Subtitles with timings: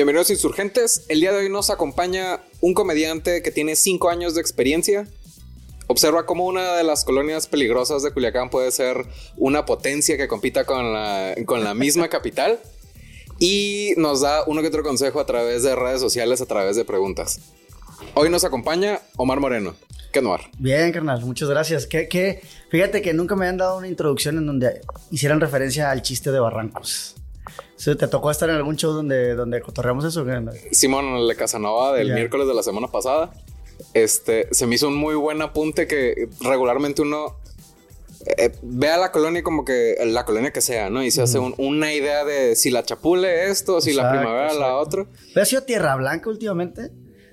[0.00, 1.04] Bienvenidos insurgentes.
[1.10, 5.06] El día de hoy nos acompaña un comediante que tiene cinco años de experiencia.
[5.88, 9.04] Observa cómo una de las colonias peligrosas de Culiacán puede ser
[9.36, 12.60] una potencia que compita con la, con la misma capital.
[13.38, 16.86] Y nos da uno que otro consejo a través de redes sociales, a través de
[16.86, 17.38] preguntas.
[18.14, 19.74] Hoy nos acompaña Omar Moreno.
[20.14, 20.50] ¿Qué Omar?
[20.58, 21.86] Bien, carnal, muchas gracias.
[21.86, 24.80] ¿Qué, Fíjate que nunca me han dado una introducción en donde
[25.10, 27.16] hicieran referencia al chiste de Barrancos.
[27.82, 30.24] ¿Te tocó estar en algún show donde, donde cotorreamos eso?
[30.70, 33.30] Simón, el de Casanova del miércoles de la semana pasada.
[33.94, 37.38] Este, se me hizo un muy buen apunte que regularmente uno
[38.26, 41.02] eh, ve a la colonia como que la colonia que sea, ¿no?
[41.02, 45.06] Y se hace una idea de si la chapule esto, si la primavera la otra.
[45.32, 46.90] ¿Pero ha sido Tierra Blanca últimamente?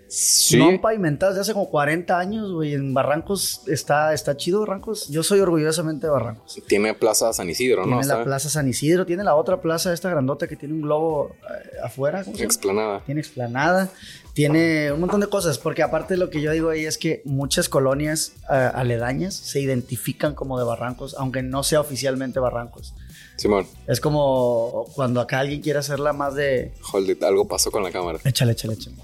[0.10, 0.58] Sí.
[0.58, 2.74] No han pavimentado desde hace como 40 años, güey.
[2.74, 5.10] En Barrancos está, está chido, Barrancos.
[5.10, 6.62] Yo soy orgullosamente de Barrancos.
[6.68, 8.00] Tiene Plaza San Isidro, ¿no?
[8.00, 11.36] Tiene la Plaza San Isidro, tiene la otra plaza, esta grandota que tiene un globo
[11.44, 12.22] eh, afuera.
[12.22, 13.02] explanada.
[13.06, 13.90] Tiene explanada.
[14.34, 17.70] Tiene un montón de cosas, porque aparte lo que yo digo ahí es que muchas
[17.70, 22.94] colonias eh, aledañas se identifican como de Barrancos, aunque no sea oficialmente Barrancos.
[23.36, 23.68] Simón.
[23.88, 26.74] Es como cuando acá alguien quiere hacerla más de.
[26.92, 28.20] Hold algo pasó con la cámara.
[28.24, 28.96] Échale, échale, échale.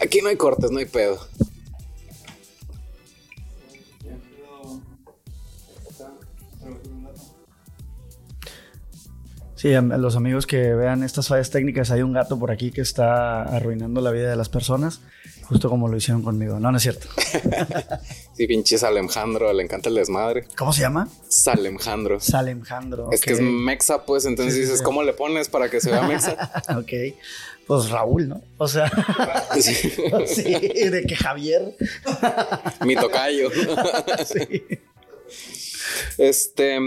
[0.00, 1.18] Aquí no hay cortes, no hay pedo.
[9.64, 12.82] Sí, a los amigos que vean estas fallas técnicas, hay un gato por aquí que
[12.82, 15.00] está arruinando la vida de las personas,
[15.44, 16.60] justo como lo hicieron conmigo.
[16.60, 17.08] No, no es cierto.
[18.36, 20.46] sí, pinche Salemjandro, le encanta el desmadre.
[20.56, 21.08] ¿Cómo se llama?
[21.28, 22.20] Salemjandro.
[22.20, 23.10] Salemjandro.
[23.10, 26.50] Es que es mexa, pues, entonces dices, ¿cómo le pones para que se vea mexa?
[26.78, 27.14] ok
[27.66, 28.42] pues Raúl, ¿no?
[28.58, 28.90] O sea,
[30.26, 30.50] sí,
[30.90, 31.74] de que Javier.
[32.84, 33.50] Mi tocayo.
[34.24, 34.64] sí.
[36.18, 36.78] Este.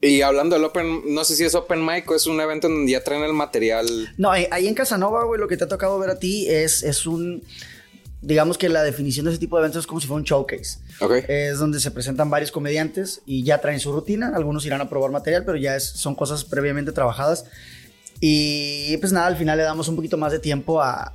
[0.00, 2.92] Y hablando del Open, no sé si es Open Mic o es un evento donde
[2.92, 4.14] ya traen el material.
[4.16, 7.06] No, ahí en Casanova, güey, lo que te ha tocado ver a ti es, es
[7.06, 7.42] un.
[8.20, 10.78] Digamos que la definición de ese tipo de eventos es como si fuera un showcase.
[11.00, 11.22] Okay.
[11.28, 14.32] Es donde se presentan varios comediantes y ya traen su rutina.
[14.34, 17.44] Algunos irán a probar material, pero ya son cosas previamente trabajadas.
[18.20, 21.12] Y pues nada, al final le damos un poquito más de tiempo a,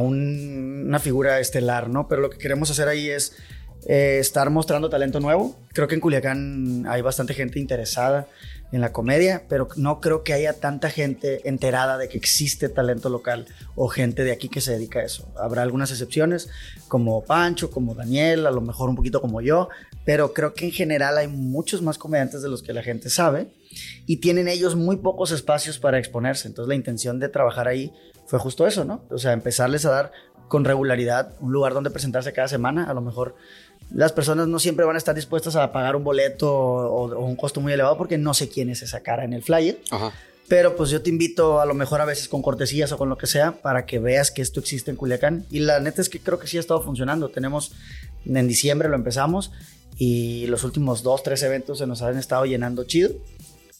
[0.00, 2.08] una figura estelar, ¿no?
[2.08, 3.32] Pero lo que queremos hacer ahí es
[3.86, 5.56] eh, estar mostrando talento nuevo.
[5.72, 8.26] Creo que en Culiacán hay bastante gente interesada
[8.72, 13.08] en la comedia, pero no creo que haya tanta gente enterada de que existe talento
[13.08, 15.32] local o gente de aquí que se dedica a eso.
[15.36, 16.48] Habrá algunas excepciones,
[16.88, 19.68] como Pancho, como Daniel, a lo mejor un poquito como yo,
[20.04, 23.52] pero creo que en general hay muchos más comediantes de los que la gente sabe
[24.06, 26.48] y tienen ellos muy pocos espacios para exponerse.
[26.48, 27.92] Entonces la intención de trabajar ahí
[28.26, 29.04] fue justo eso, ¿no?
[29.10, 30.12] O sea, empezarles a dar
[30.48, 32.84] con regularidad un lugar donde presentarse cada semana.
[32.84, 33.34] A lo mejor
[33.90, 37.60] las personas no siempre van a estar dispuestas a pagar un boleto o, un costo
[37.60, 39.78] muy elevado porque no sé quién es esa cara en el flyer.
[40.48, 43.18] Pero pues yo te invito a lo mejor a veces con cortesías o con lo
[43.18, 45.44] que sea para que veas que esto existe en Culiacán.
[45.50, 47.30] Y la neta es que creo que sí ha estado funcionando.
[47.30, 47.72] Tenemos,
[48.24, 49.50] en diciembre lo empezamos
[49.98, 53.10] y los últimos dos, tres eventos se nos han estado llenando chido.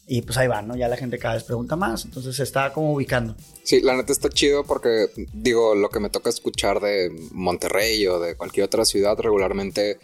[0.08, 0.76] Y pues ahí va, ¿no?
[0.76, 3.34] Ya la gente cada vez pregunta más, entonces se está como ubicando.
[3.64, 8.20] Sí, la neta está chido porque, digo, lo que me toca escuchar de Monterrey o
[8.20, 9.98] de cualquier otra ciudad regularmente,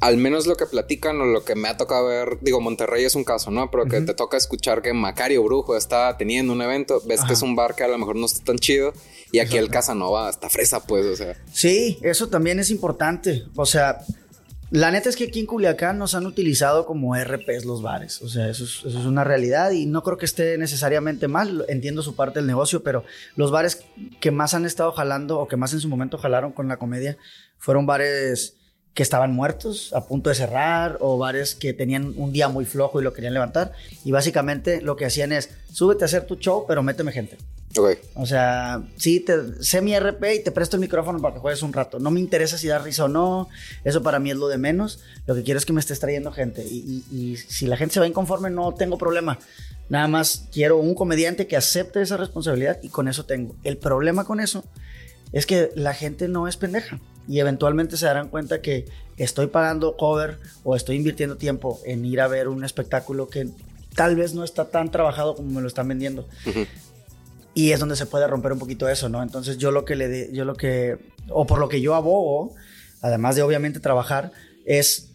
[0.00, 3.14] al menos lo que platican o lo que me ha tocado ver, digo, Monterrey es
[3.14, 3.70] un caso, ¿no?
[3.70, 7.42] Pero que te toca escuchar que Macario Brujo está teniendo un evento, ves que es
[7.42, 8.94] un bar que a lo mejor no está tan chido
[9.32, 11.36] y aquí el Casanova está fresa, pues, o sea.
[11.52, 14.00] Sí, eso también es importante, o sea
[14.70, 18.22] la neta es que aquí en Culiacán nos han utilizado como RPs los bares.
[18.22, 21.64] O sea, eso es, una realidad y no creo que esté necesariamente mal.
[21.68, 23.04] Entiendo su parte del negocio, pero
[23.34, 23.82] los bares
[24.20, 27.18] que más han estado jalando o que más en su momento jalaron con la comedia
[27.58, 28.56] fueron bares
[28.94, 33.00] que estaban muertos, a punto de cerrar, o bares que tenían un día muy flojo
[33.00, 33.72] y lo querían levantar.
[34.04, 37.38] Y básicamente lo que hacían es, súbete a hacer tu show, pero méteme gente.
[38.14, 41.62] O sea, sí, te, sé mi RP y te presto el micrófono para que juegues
[41.62, 42.00] un rato.
[42.00, 43.48] No me interesa si da risa o no.
[43.84, 45.00] Eso para mí es lo de menos.
[45.26, 46.64] Lo que quiero es que me estés trayendo gente.
[46.64, 49.38] Y, si la gente se va inconforme, no tengo problema.
[49.88, 53.54] Nada más quiero un comediante que acepte esa responsabilidad y con eso tengo.
[53.62, 54.64] El problema con eso
[55.32, 56.98] es que la gente no es pendeja.
[57.28, 62.20] Y eventualmente se darán cuenta que estoy pagando cover o estoy invirtiendo tiempo en ir
[62.20, 63.48] a ver un espectáculo que
[63.94, 66.26] tal vez no está tan trabajado como me lo están vendiendo.
[67.54, 69.22] Y es donde se puede romper un poquito eso, ¿no?
[69.22, 70.98] Entonces yo lo que le, de, yo lo que,
[71.28, 72.54] o por lo que yo abogo,
[73.02, 74.32] además de obviamente trabajar,
[74.64, 75.10] es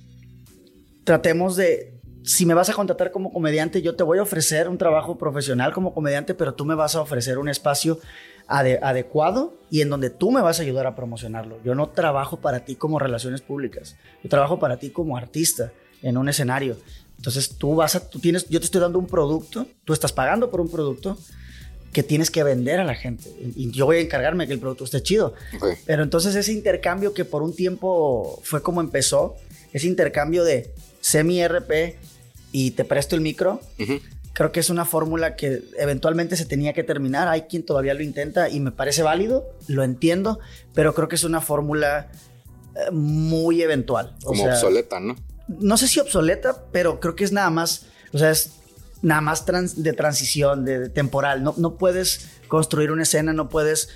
[1.06, 4.78] tratemos de, si me vas a contratar como comediante, yo te voy a ofrecer un
[4.78, 8.00] trabajo profesional como comediante, pero tú me vas a ofrecer un espacio
[8.48, 11.58] adecuado y en donde tú me vas a ayudar a promocionarlo.
[11.64, 15.72] Yo no trabajo para ti como relaciones públicas, yo trabajo para ti como artista
[16.02, 16.78] en un escenario.
[17.18, 20.52] Entonces tú vas a, tú tienes, yo te estoy dando un producto, tú estás pagando
[20.52, 21.18] por un producto
[21.96, 23.32] que tienes que vender a la gente.
[23.56, 25.34] Y yo voy a encargarme que el producto esté chido.
[25.86, 29.38] Pero entonces ese intercambio que por un tiempo fue como empezó,
[29.72, 31.96] ese intercambio de semi-RP
[32.52, 33.62] y te presto el micro,
[34.34, 37.30] creo que es una fórmula que eventualmente se tenía que terminar.
[37.30, 40.40] Hay quien todavía lo intenta y me parece válido, lo entiendo,
[40.74, 42.12] pero creo que es una fórmula
[42.76, 44.18] eh, muy eventual.
[44.22, 45.16] Como obsoleta, ¿no?
[45.48, 48.52] No sé si obsoleta, pero creo que es nada más, o sea, es
[49.06, 51.44] nada más de transición, de, temporal.
[51.44, 53.90] No, no puedes construir una escena, no puedes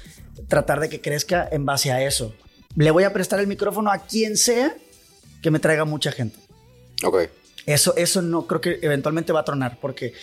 [0.48, 2.36] tratar de que crezca en base a eso.
[2.76, 4.76] Le voy a prestar el micrófono a quien sea
[5.42, 6.38] que me traiga mucha gente.
[7.04, 7.28] Ok.
[7.66, 10.14] Eso, eso no creo que eventualmente va a tronar porque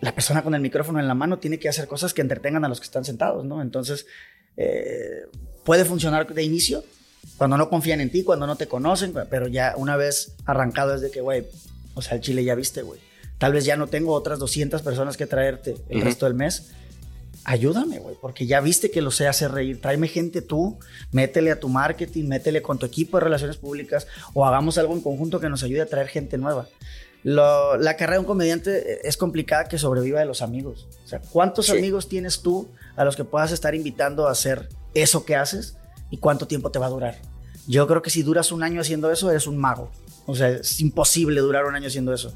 [0.00, 2.68] la persona con el micrófono en la mano tiene que hacer cosas que entretengan a
[2.68, 3.62] los que están sentados, ¿no?
[3.62, 4.06] Entonces,
[4.58, 5.22] eh,
[5.64, 6.84] puede funcionar de inicio
[7.38, 11.00] cuando no confían en ti, cuando no te conocen, pero ya una vez arrancado es
[11.00, 11.46] de que, güey,
[11.94, 13.00] o sea, el chile ya viste, güey.
[13.42, 16.70] Tal vez ya no tengo otras 200 personas que traerte el resto del mes.
[17.42, 19.80] Ayúdame, güey, porque ya viste que lo sé hacer reír.
[19.80, 20.78] Tráeme gente tú,
[21.10, 25.00] métele a tu marketing, métele con tu equipo de relaciones públicas o hagamos algo en
[25.00, 26.68] conjunto que nos ayude a traer gente nueva.
[27.24, 30.86] la carrera de un comediante es complicada que sobreviva de los amigos.
[31.04, 35.24] O sea, ¿cuántos amigos tienes tú a los que puedas estar invitando a hacer eso
[35.24, 35.76] que haces
[36.12, 37.20] y cuánto tiempo te va a durar?
[37.66, 39.90] Yo creo que si duras un año haciendo eso, eres un mago.
[40.26, 42.32] O sea, es imposible durar un año haciendo eso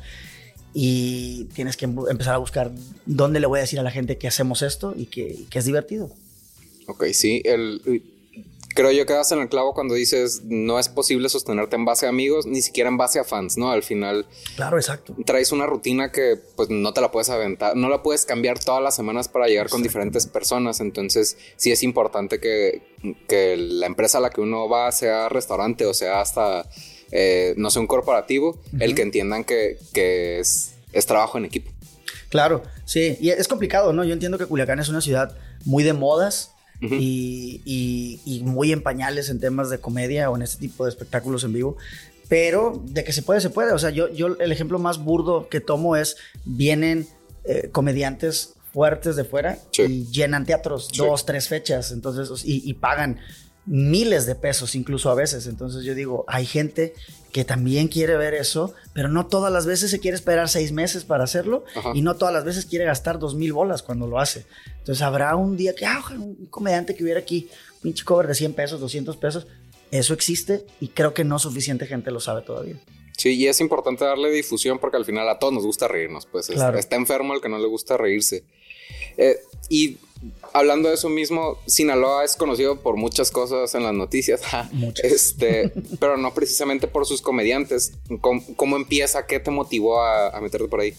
[0.78, 2.70] y tienes que empezar a buscar
[3.06, 6.10] dónde le voy a decir a la gente que hacemos esto y que, es divertido.
[6.86, 7.80] Ok, sí, el,
[8.74, 12.04] creo yo que das en el clavo cuando dices no es posible sostenerte en base
[12.04, 13.70] a amigos, ni siquiera en base a fans, ¿no?
[13.70, 14.26] Al final.
[14.56, 15.16] Claro, exacto.
[15.24, 18.82] Traes una rutina que pues no te la puedes aventar, no la puedes cambiar todas
[18.82, 20.80] las semanas para llegar con diferentes personas.
[20.80, 22.82] Entonces, sí es importante que,
[23.26, 26.68] que la empresa a la que uno va sea restaurante o sea hasta
[27.12, 31.70] eh, no sé, un corporativo, el que entiendan que, es, es trabajo en equipo.
[32.28, 34.04] Claro, sí, y es complicado, ¿no?
[34.04, 39.40] Yo entiendo que Culiacán es una ciudad muy de modas, y, muy en pañales en
[39.40, 41.76] temas de comedia o en este tipo de espectáculos en vivo.
[42.28, 43.72] Pero de que se puede, se puede.
[43.72, 47.06] O sea, yo, yo el ejemplo más burdo que tomo es, vienen
[47.44, 53.20] eh, comediantes fuertes de fuera y llenan teatros dos, tres fechas, entonces, y, y pagan
[53.66, 55.46] miles de pesos incluso a veces.
[55.46, 56.94] Entonces yo digo, hay gente
[57.32, 61.04] que también quiere ver eso, pero no todas las veces se quiere esperar seis meses
[61.04, 64.46] para hacerlo y no todas las veces quiere gastar dos mil bolas cuando lo hace.
[64.78, 67.48] Entonces habrá un día que, ah, un comediante que hubiera aquí,
[67.82, 69.46] pinche cover de 100 pesos, 200 pesos.
[69.90, 72.76] Eso existe y creo que no suficiente gente lo sabe todavía.
[73.16, 76.50] Sí, y es importante darle difusión porque al final a todos nos gusta reírnos, pues
[76.50, 78.44] está enfermo el que no le gusta reírse.
[79.16, 79.38] Eh,
[79.68, 79.98] y
[80.52, 84.40] hablando de eso mismo, Sinaloa es conocido por muchas cosas en las noticias,
[85.02, 87.92] este, pero no precisamente por sus comediantes.
[88.20, 89.26] ¿Cómo, empieza?
[89.26, 90.94] ¿Qué te motivó a, meterte por ahí?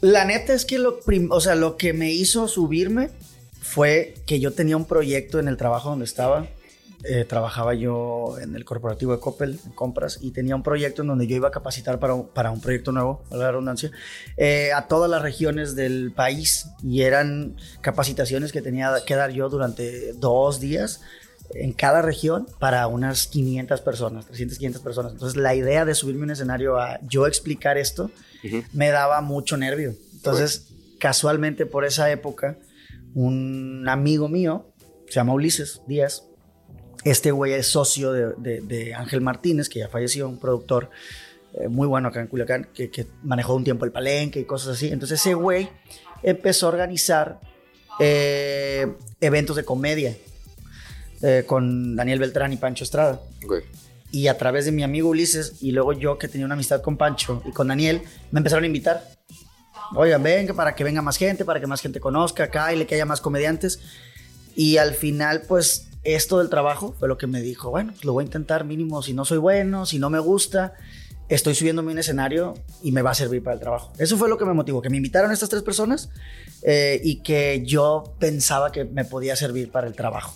[0.00, 0.98] La neta es que lo,
[1.30, 3.10] o sea, lo que me hizo subirme
[3.60, 6.48] fue que yo tenía un proyecto en el trabajo donde estaba
[7.04, 11.08] eh, trabajaba yo en el corporativo de Coppel, en compras, y tenía un proyecto en
[11.08, 13.90] donde yo iba a capacitar para un, para un proyecto nuevo, a la redundancia,
[14.36, 16.68] eh, a todas las regiones del país.
[16.82, 21.00] Y eran capacitaciones que tenía que dar yo durante dos días
[21.54, 25.12] en cada región para unas 500 personas, 300, 500 personas.
[25.12, 28.10] Entonces la idea de subirme a un escenario a yo explicar esto
[28.72, 29.94] me daba mucho nervio.
[30.14, 32.58] Entonces, casualmente por esa época,
[33.14, 34.72] un amigo mío,
[35.08, 36.24] se llama Ulises Díaz,
[37.04, 40.90] este güey es socio de, Ángel Martínez, que ya falleció, un productor
[41.54, 44.88] eh, muy bueno acá en Culiacán, que, manejó un tiempo el palenque y cosas así.
[44.88, 45.68] Entonces ese güey
[46.22, 47.40] empezó a organizar
[47.98, 48.86] eh,
[49.20, 50.16] eventos de comedia
[51.22, 53.20] eh, con Daniel Beltrán y Pancho Estrada.
[54.10, 56.96] Y a través de mi amigo Ulises y luego yo que tenía una amistad con
[56.96, 59.02] Pancho y con Daniel, me empezaron a invitar.
[59.94, 62.94] Oigan, venga, para que venga más gente, para que más gente conozca acá y que
[62.94, 63.80] haya más comediantes.
[64.54, 68.12] Y al final, pues esto del trabajo fue lo que me dijo, bueno, pues lo
[68.12, 70.74] voy a intentar mínimo si no soy bueno, si no me gusta,
[71.28, 73.92] estoy subiéndome un escenario y me va a servir para el trabajo.
[73.98, 76.10] Eso fue lo que me motivó, que me invitaron estas tres personas
[76.62, 80.34] eh, y que yo pensaba que me podía servir para el trabajo.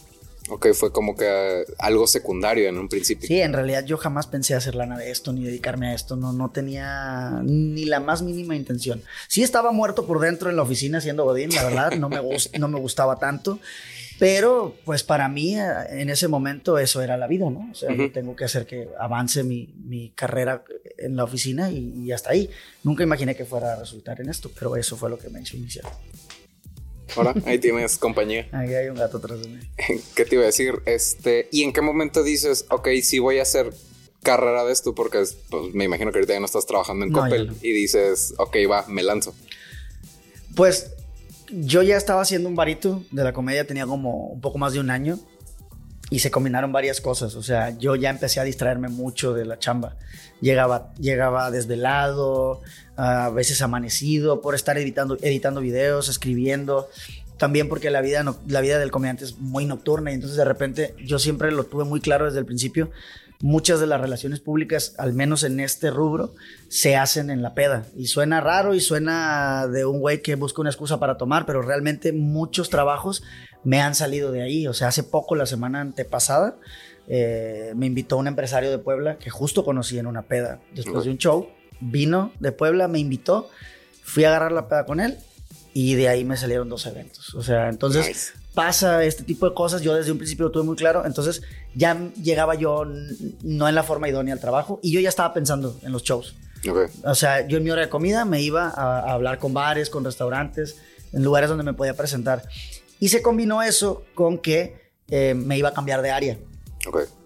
[0.49, 3.27] Ok, fue como que algo secundario en un principio.
[3.27, 6.33] Sí, en realidad yo jamás pensé hacer lana de esto ni dedicarme a esto, no,
[6.33, 9.03] no tenía ni la más mínima intención.
[9.27, 12.21] Sí estaba muerto por dentro en la oficina haciendo godín, la verdad, no me,
[12.59, 13.59] no me gustaba tanto
[14.19, 17.69] pero pues para mí eh, en ese momento eso era la vida, ¿no?
[17.71, 20.65] O sea, tengo que hacer que avance mi, mi carrera
[20.99, 22.51] en la oficina y, hasta ahí.
[22.83, 25.57] Nunca imaginé que fuera a resultar en esto, pero eso fue lo que me hizo
[25.57, 25.85] iniciar.
[27.15, 28.49] Hola, ahí tienes compañía.
[28.53, 29.61] Ahí hay un gato atrás de mí.
[30.15, 30.75] ¿Qué te iba a decir?
[30.87, 33.73] Este, ¿y en qué momento dices, ok, sí voy a hacer
[34.23, 34.95] carrera de esto?
[34.95, 38.57] Porque pues, me imagino que ahorita ya no estás trabajando en Coppel y dices, ok,
[38.71, 39.35] va, me lanzo.
[40.57, 40.91] Pues
[41.51, 44.81] yo ya estaba haciendo un varito de la comedia, tenía como un poco más de
[44.81, 45.19] un año
[46.11, 47.35] y se combinaron varias cosas.
[47.35, 49.97] O sea, yo ya empecé a distraerme mucho de la chamba.
[50.41, 52.63] Llegaba, llegaba desvelado,
[52.97, 56.89] a veces amanecido por estar editando, editando videos, escribiendo.
[57.39, 60.95] También porque la vida, la vida del comediante es muy nocturna y entonces de repente
[61.05, 62.91] yo siempre lo tuve muy claro desde el principio.
[63.41, 66.35] Muchas de las relaciones públicas, al menos en este rubro,
[66.69, 67.85] se hacen en la peda.
[67.97, 71.63] Y suena raro y suena de un güey que busca una excusa para tomar, pero
[71.63, 73.23] realmente muchos trabajos
[73.65, 74.67] me han salido de ahí.
[74.67, 76.57] O sea, hace poco, la semana antepasada,
[77.09, 81.11] eh, me invitó un empresario de Puebla que justo conocí en una peda después de
[81.11, 81.49] un show.
[81.81, 83.51] Vino de Puebla, me invitó,
[84.03, 85.19] fui a agarrar la peda con él
[85.75, 87.35] y de ahí me salieron dos eventos.
[87.35, 89.83] O sea, entonces pasa este tipo de cosas.
[89.83, 91.05] Yo desde un principio lo tuve muy claro.
[91.05, 91.43] Entonces
[91.75, 92.85] ya llegaba yo
[93.43, 96.35] no en la forma idónea al trabajo y yo ya estaba pensando en los shows.
[97.05, 100.05] O sea, yo en mi hora de comida me iba a hablar con bares, con
[100.05, 100.79] restaurantes,
[101.13, 102.43] en lugares donde me podía presentar.
[102.99, 106.39] Y se combinó eso con que eh, me iba a cambiar de área.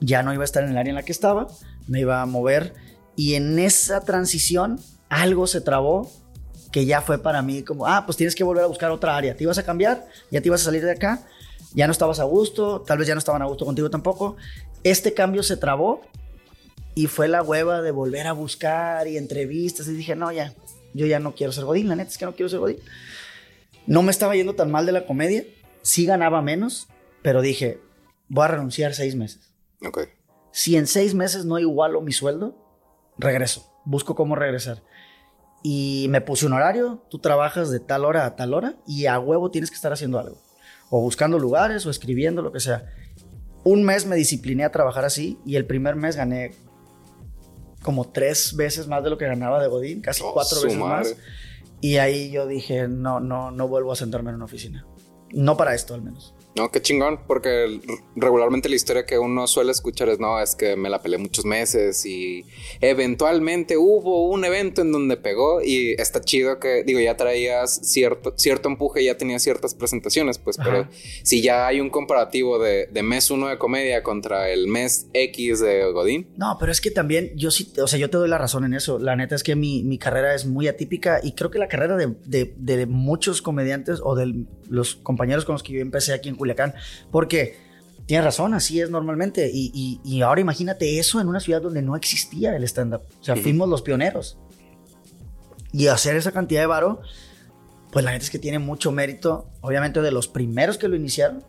[0.00, 1.46] Ya no iba a estar en el área en la que estaba,
[1.86, 2.74] me iba a mover.
[3.14, 6.10] Y en esa transición algo se trabó
[6.72, 9.36] que ya fue para mí como, ah, pues tienes que volver a buscar otra área.
[9.36, 11.26] Te ibas a cambiar, ya te ibas a salir de acá,
[11.74, 14.36] ya no estabas a gusto, tal vez ya no estaban a gusto contigo tampoco.
[14.84, 16.02] Este cambio se trabó
[16.94, 19.88] y fue la hueva de volver a buscar y entrevistas.
[19.88, 20.54] Y dije, no, ya,
[20.94, 22.78] yo ya no quiero ser Godín, la neta es que no quiero ser Godín.
[23.86, 25.44] No me estaba yendo tan mal de la comedia
[25.82, 26.88] sí ganaba menos,
[27.22, 27.80] pero dije,
[28.28, 29.52] voy a renunciar seis meses.
[29.86, 30.08] Ok.
[30.52, 32.56] Si en seis meses no igualo mi sueldo,
[33.18, 33.72] regreso.
[33.84, 34.82] Busco cómo regresar.
[35.62, 39.18] Y me puse un horario, tú trabajas de tal hora a tal hora y a
[39.18, 40.38] huevo tienes que estar haciendo algo.
[40.88, 42.86] O buscando lugares o escribiendo, lo que sea.
[43.62, 46.52] Un mes me discipliné a trabajar así y el primer mes gané
[47.82, 51.14] como tres veces más de lo que ganaba de Godín, casi oh, cuatro veces más.
[51.80, 54.86] Y ahí yo dije, no, no, no vuelvo a sentarme en una oficina.
[55.32, 56.34] No para esto, al menos.
[56.56, 57.80] No, qué chingón, porque
[58.16, 61.44] regularmente la historia que uno suele escuchar es, no, es que me la peleé muchos
[61.44, 62.44] meses y
[62.80, 68.34] eventualmente hubo un evento en donde pegó y está chido que, digo, ya traías cierto,
[68.36, 70.88] cierto empuje, ya tenías ciertas presentaciones, pues, pero
[71.22, 75.60] si ya hay un comparativo de, de, mes uno de comedia contra el mes X
[75.60, 76.28] de Godín.
[76.36, 78.74] No, pero es que también yo sí, o sea, yo te doy la razón en
[78.74, 78.98] eso.
[78.98, 81.96] La neta es que mi, mi carrera es muy atípica y creo que la carrera
[81.96, 86.28] de, de, de muchos comediantes o de los compañeros con los que yo empecé aquí
[86.28, 86.74] en Culiacán,
[87.12, 87.56] porque
[88.06, 89.48] tienes razón, así es normalmente.
[89.52, 93.02] Y, ahora imagínate eso en una ciudad donde no existía el stand-up.
[93.20, 94.38] O sea, fuimos los pioneros.
[95.72, 97.00] Y hacer esa cantidad de varo,
[97.92, 101.44] pues la gente es que tiene mucho mérito, obviamente de los primeros que lo iniciaron.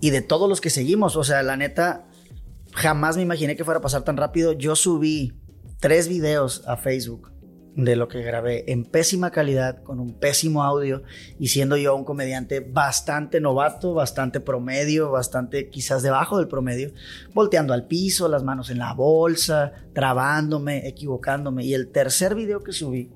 [0.00, 1.16] Y de todos los que seguimos.
[1.16, 2.06] O sea, la neta,
[2.74, 4.52] jamás me imaginé que fuera a pasar tan rápido.
[4.52, 5.32] Yo subí
[5.80, 7.32] tres videos a Facebook
[7.74, 11.02] de lo que grabé en pésima calidad, con un pésimo audio
[11.38, 16.92] y siendo yo un comediante bastante novato, bastante promedio, bastante quizás debajo del promedio,
[17.34, 21.64] volteando al piso, las manos en la bolsa, trabándome, equivocándome.
[21.64, 23.12] Y el tercer video que subí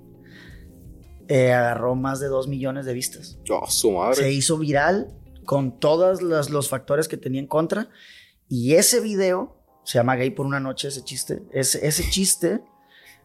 [1.27, 3.39] eh, agarró más de dos millones de vistas.
[3.51, 4.17] Oh, su madre.
[4.17, 5.09] Se hizo viral
[5.45, 7.89] con todos los, los factores que tenía en contra.
[8.49, 12.63] Y ese video, se llama Gay por una noche, ese chiste, ese, ese chiste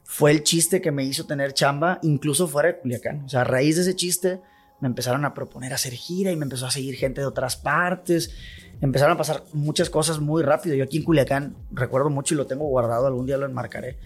[0.10, 3.26] fue el chiste que me hizo tener chamba, incluso fuera de Culiacán.
[3.26, 4.40] O sea, a raíz de ese chiste
[4.80, 8.32] me empezaron a proponer hacer gira y me empezó a seguir gente de otras partes.
[8.80, 10.76] Empezaron a pasar muchas cosas muy rápido.
[10.76, 14.00] Yo aquí en Culiacán recuerdo mucho y lo tengo guardado, algún día lo enmarcaré.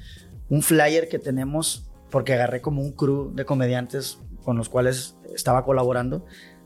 [0.49, 5.63] Un flyer que tenemos, porque agarré como un crew de comediantes con los cuales estaba
[5.63, 6.25] colaborando,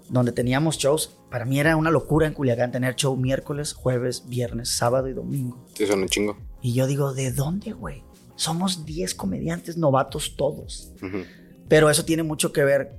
[0.09, 1.19] donde teníamos shows.
[1.29, 5.61] Para mí era una locura en Culiacán tener show miércoles, jueves, viernes, sábado y domingo.
[5.73, 6.37] Sí, son un chingo.
[6.61, 8.01] Y yo digo, ¿de dónde, güey?
[8.35, 10.91] Somos 10 comediantes novatos todos.
[11.67, 12.97] Pero eso tiene mucho que ver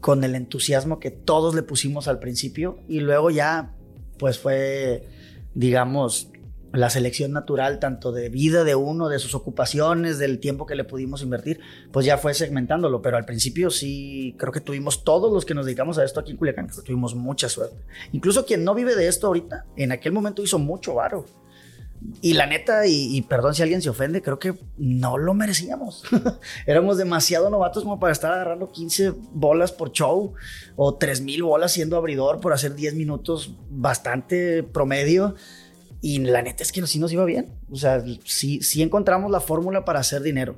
[0.00, 3.74] con el entusiasmo que todos le pusimos al principio y luego ya
[4.18, 5.08] pues fue,
[5.54, 6.28] digamos,
[6.74, 10.84] la selección natural tanto de vida de uno, de sus ocupaciones, del tiempo que le
[10.84, 11.60] pudimos invertir,
[11.92, 15.66] pues ya fue segmentándolo, pero al principio sí creo que tuvimos todos los que nos
[15.66, 17.76] dedicamos a esto aquí en Culiacán, tuvimos mucha suerte.
[18.12, 21.26] Incluso quien no vive de esto ahorita, en aquel momento hizo mucho varo.
[22.20, 26.04] Y la neta, y, perdón si alguien se ofende, creo que no lo merecíamos.
[26.66, 30.34] Éramos demasiado novatos como para estar agarrando 15 bolas por show
[30.76, 35.34] o 3000 bolas siendo abridor por hacer 10 minutos bastante promedio.
[36.02, 37.54] Y la neta es que sí nos iba bien.
[37.70, 40.56] O sea, sí, sí encontramos la fórmula para hacer dinero.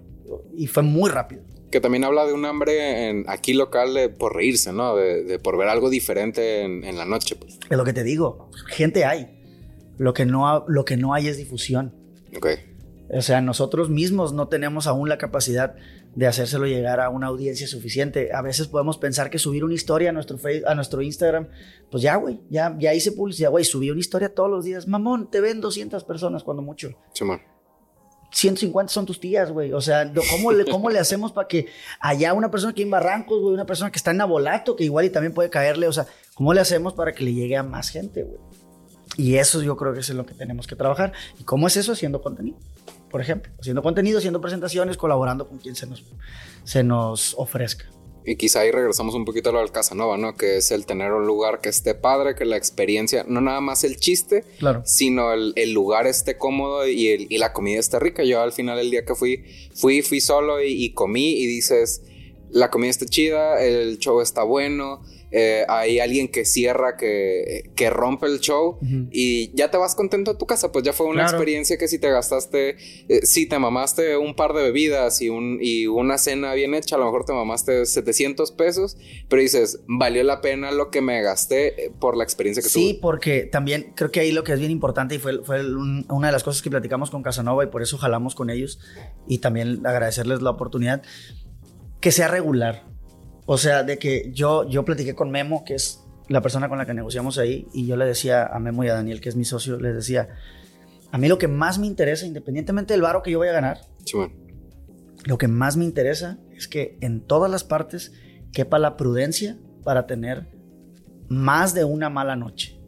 [0.57, 1.43] Y fue muy rápido.
[1.71, 4.97] Que también habla de un hambre en, aquí local de por reírse, ¿no?
[4.97, 7.37] De, por ver algo diferente en, en la noche.
[7.37, 7.59] Pues.
[7.71, 8.51] Es lo que te digo.
[8.69, 9.36] Gente hay
[9.99, 11.95] lo que no, lo que no hay es difusión.
[12.37, 12.47] Ok.
[13.09, 15.77] O sea, nosotros mismos no tenemos aún la capacidad
[16.17, 18.33] de hacérselo llegar a una audiencia suficiente.
[18.33, 21.49] A veces podemos pensar que subir una historia a nuestro, a nuestro Instagram,
[21.91, 24.89] pues ya, güey, ya, ya hice publicidad, güey, subí una historia todos los días.
[24.89, 26.91] Mamón, te ven 200 personas cuando mucho.
[27.13, 27.41] Sí, man.
[28.33, 29.73] 150 son tus tías, güey.
[29.73, 31.67] O sea, ¿cómo le, cómo le hacemos para que
[32.01, 35.05] allá una persona que en Barrancos, güey, una persona que está en Abolato, que igual
[35.05, 37.89] y también puede caerle, o sea, ¿cómo le hacemos para que le llegue a más
[37.91, 38.39] gente, güey?
[39.17, 41.13] Y eso yo creo que es lo que tenemos que trabajar.
[41.41, 41.93] ¿Y cómo es eso?
[41.93, 42.59] Haciendo contenido
[43.11, 46.05] por ejemplo, haciendo contenido, haciendo presentaciones, colaborando con quien se nos,
[46.65, 47.87] se nos ofrezca.
[48.27, 50.35] Y quizá ahí regresamos un poquito a lo del Casanova, ¿no?
[50.35, 53.85] Que es el tener un lugar que esté padre, que la experiencia, no nada más
[53.85, 54.83] el chiste, claro.
[54.85, 58.25] sino el, el lugar esté cómodo y, el, y, la comida esté rica.
[58.25, 59.45] Yo al final del día que fui,
[59.75, 62.03] fui, fui solo y, y comí y dices,
[62.51, 67.91] la comida está chida, el show está bueno, eh, hay alguien que cierra, que, que
[67.91, 68.79] rompe el show
[69.11, 70.73] y ya te vas contento a tu casa.
[70.73, 72.77] Pues ya fue una experiencia que si te gastaste,
[73.09, 76.97] eh, si te mamaste un par de bebidas y, un, y una cena bien hecha,
[76.97, 78.97] a lo mejor te mamaste 700 pesos,
[79.29, 82.83] pero dices, valió la pena lo que me gasté eh, por la experiencia que tuve.
[82.83, 85.63] Sí, porque también creo que ahí lo que es bien importante y fue, fue
[86.09, 88.79] una de las cosas que platicamos con Casanova y por eso jalamos con ellos
[89.27, 91.03] y también agradecerles la oportunidad,
[92.01, 92.96] que sea regular
[93.47, 96.87] o sea, de que yo, yo platiqué con Memo, que es la persona con la
[96.87, 99.45] que negociamos ahí, y yo le decía a Memo y a Daniel, que es mi
[99.45, 100.29] socio, les decía,
[101.13, 103.81] a mí lo que más me interesa, independientemente del varo que yo vaya a ganar,
[105.25, 108.13] lo que más me interesa es que en todas las partes
[108.53, 110.49] quepa la prudencia para tener
[111.29, 112.81] más de una mala noche.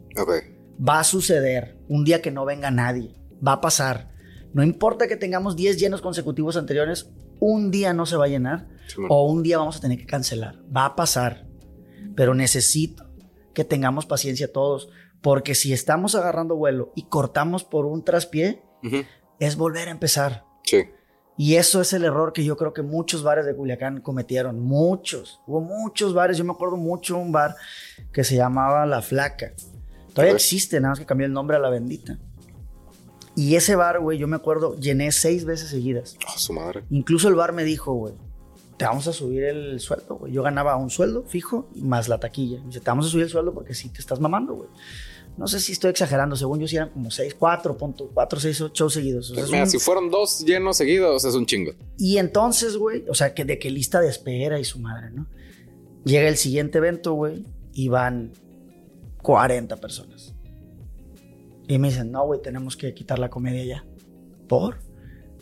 [0.87, 4.11] Va a suceder un día que no venga nadie, va a pasar.
[4.53, 8.67] No importa que tengamos 10 llenos consecutivos anteriores, un día no se va a llenar
[9.07, 10.59] o un día vamos a tener que cancelar.
[10.75, 11.47] Va a pasar,
[12.15, 13.09] pero necesito
[13.53, 14.89] que tengamos paciencia todos,
[15.21, 18.63] porque si estamos agarrando vuelo y cortamos por un traspié,
[19.39, 20.45] es volver a empezar.
[20.63, 20.85] Sí.
[21.37, 24.59] Y eso es el error que yo creo que muchos bares de Culiacán cometieron.
[24.59, 25.39] Muchos.
[25.47, 26.37] Hubo muchos bares.
[26.37, 27.55] Yo me acuerdo mucho de un bar
[28.11, 29.53] que se llamaba La Flaca.
[30.13, 32.19] Todavía existe, nada más que cambió el nombre a La Bendita.
[33.39, 36.17] Y ese bar, güey, yo me acuerdo, llené seis veces seguidas.
[36.27, 36.83] Oh, su madre.
[36.89, 38.13] Incluso el bar me dijo, güey,
[38.75, 40.33] te vamos a subir el sueldo, güey.
[40.33, 42.59] Yo ganaba un sueldo fijo más la taquilla.
[42.65, 44.67] dice, te vamos a subir el sueldo porque sí te estás mamando, güey.
[45.37, 48.59] No sé si estoy exagerando, según yo sí eran como seis, cuatro, punto, cuatro, seis,
[48.59, 49.33] ocho seguidos.
[49.49, 51.71] Mira, si fueron dos llenos seguidos, es un chingo.
[51.97, 55.27] Y entonces, güey, o sea, que de qué lista de espera y su madre, ¿no?
[56.03, 58.33] Llega el siguiente evento, güey, y van
[59.21, 60.35] 40 personas.
[61.69, 63.85] Y me dicen, no, güey, tenemos que quitar la comedia ya.
[64.47, 64.79] ¿Por?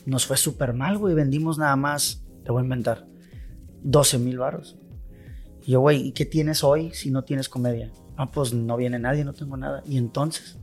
[0.05, 1.15] Nos fue súper mal, güey.
[1.15, 3.07] Vendimos nada más, te voy a inventar,
[3.81, 4.77] 12 mil baros.
[5.63, 7.93] Y yo, güey, ¿y qué tienes hoy si no tienes comedia?
[8.17, 9.81] Ah, pues no viene nadie, no tengo nada.
[9.85, 10.59] Y entonces,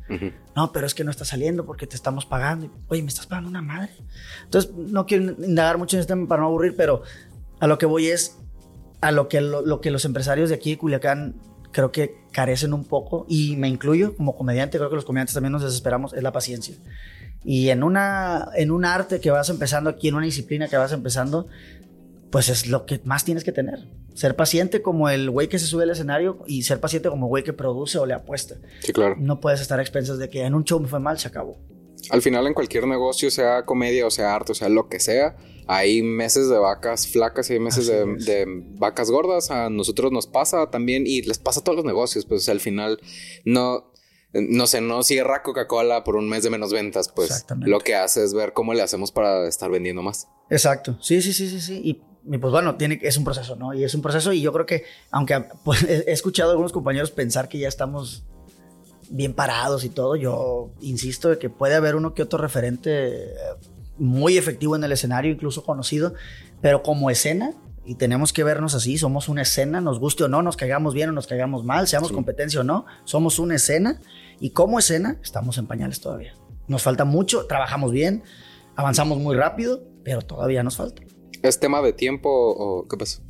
[0.55, 2.71] no, pero es que no está saliendo porque te estamos pagando.
[2.89, 3.93] Oye, me estás pagando una madre.
[4.45, 7.05] Entonces, no quiero indagar mucho en este tema para no aburrir, pero
[7.59, 8.39] a lo que voy es
[9.01, 11.37] a lo que, lo que los empresarios de aquí de Culiacán
[11.75, 15.53] creo que carecen un poco, y me incluyo como comediante, creo que los comediantes también
[15.53, 16.77] nos desesperamos, es la paciencia.
[17.45, 20.93] Y en, una, en un arte que vas empezando aquí, en una disciplina que vas
[20.93, 21.49] empezando,
[22.31, 23.87] pues es lo que más tienes que tener.
[24.15, 27.29] Ser paciente como el güey que se sube al escenario y ser paciente como el
[27.29, 28.55] güey que produce o le apuesta.
[28.81, 29.17] Sí, claro.
[29.19, 31.59] No puedes estar a expensas de que en un show me fue mal, se acabó.
[32.11, 35.37] Al final, en cualquier negocio, sea comedia o sea arte, o sea lo que sea,
[35.67, 38.45] hay meses de vacas flacas y hay meses de,
[38.79, 39.51] vacas gordas.
[39.51, 42.27] A nosotros nos pasa también y les pasa a todos los negocios.
[42.27, 43.01] Pues al final
[43.45, 43.93] no,
[44.33, 47.09] no sé, no cierra Coca-Cola por un mes de menos ventas.
[47.09, 50.29] Pues lo que hace es ver cómo le hacemos para estar vendiendo más.
[50.51, 50.99] Exacto.
[51.01, 51.81] Sí, sí, sí, sí, sí.
[51.83, 53.75] Y, pues bueno, tiene, es un proceso, ¿no?
[53.75, 57.11] Y es un proceso y yo creo que, aunque pues, he escuchado a algunos compañeros
[57.11, 58.25] pensar que ya estamos
[59.11, 63.35] bien parados y todo, yo insisto de que puede haber uno que otro referente
[63.99, 66.15] muy efectivo en el escenario, incluso conocido,
[66.61, 67.53] pero como escena,
[67.85, 71.11] y tenemos que vernos así, somos una escena, nos guste o no, nos caigamos bien
[71.11, 74.01] o nos caigamos mal, seamos competencia o no, somos una escena,
[74.41, 76.35] y como escena estamos en pañales todavía.
[76.67, 78.23] Nos falta mucho, trabajamos bien,
[78.75, 81.03] avanzamos muy rápido, pero todavía nos falta.
[81.43, 83.23] ¿Es tema de tiempo o qué pasa?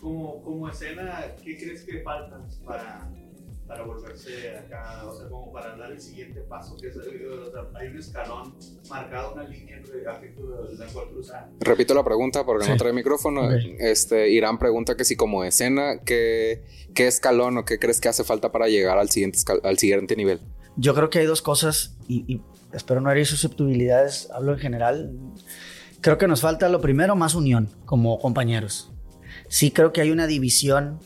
[0.00, 3.10] Como, como escena, ¿qué crees que falta para
[3.70, 6.96] para volverse acá, o sea, como para dar el siguiente paso, que es,
[7.74, 8.56] hay un escalón
[8.88, 10.18] marcado, una línea entre la
[10.92, 11.48] cual cruzar.
[11.60, 13.48] Repito la pregunta porque no trae micrófono.
[13.52, 18.24] Este, Irán pregunta que si como escena, ¿qué, ¿qué escalón o qué crees que hace
[18.24, 20.40] falta para llegar al siguiente, al siguiente nivel?
[20.76, 25.12] Yo creo que hay dos cosas y, y espero no herir susceptibilidades, hablo en general.
[26.00, 28.90] Creo que nos falta lo primero, más unión como compañeros.
[29.46, 30.98] Sí creo que hay una división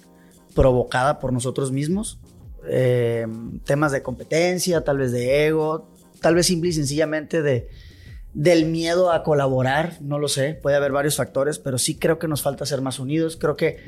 [0.55, 2.21] provocada por nosotros mismos
[2.69, 3.27] eh,
[3.65, 7.69] temas de competencia, tal vez de ego, tal vez simple y sencillamente de,
[8.35, 12.29] del miedo a colaborar, no lo sé, puede haber varios factores, pero sí creo que
[12.29, 13.79] nos falta ser más unidos, creo que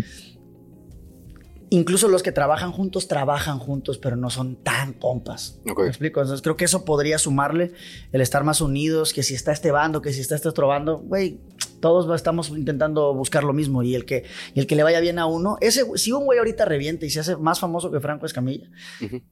[1.71, 5.61] incluso los que trabajan juntos trabajan juntos, pero no son tan compas.
[5.65, 6.21] ¿Me explico?
[6.21, 7.73] Entonces creo que eso podría sumarle
[8.12, 10.99] el estar más unidos, que si está este bando, que si está este otro bando,
[10.99, 11.41] güey,
[11.81, 15.19] todos estamos intentando buscar lo mismo y el que, y el que le vaya bien
[15.19, 18.27] a uno, ese, si un güey ahorita revienta y se hace más famoso que Franco
[18.27, 18.69] Escamilla,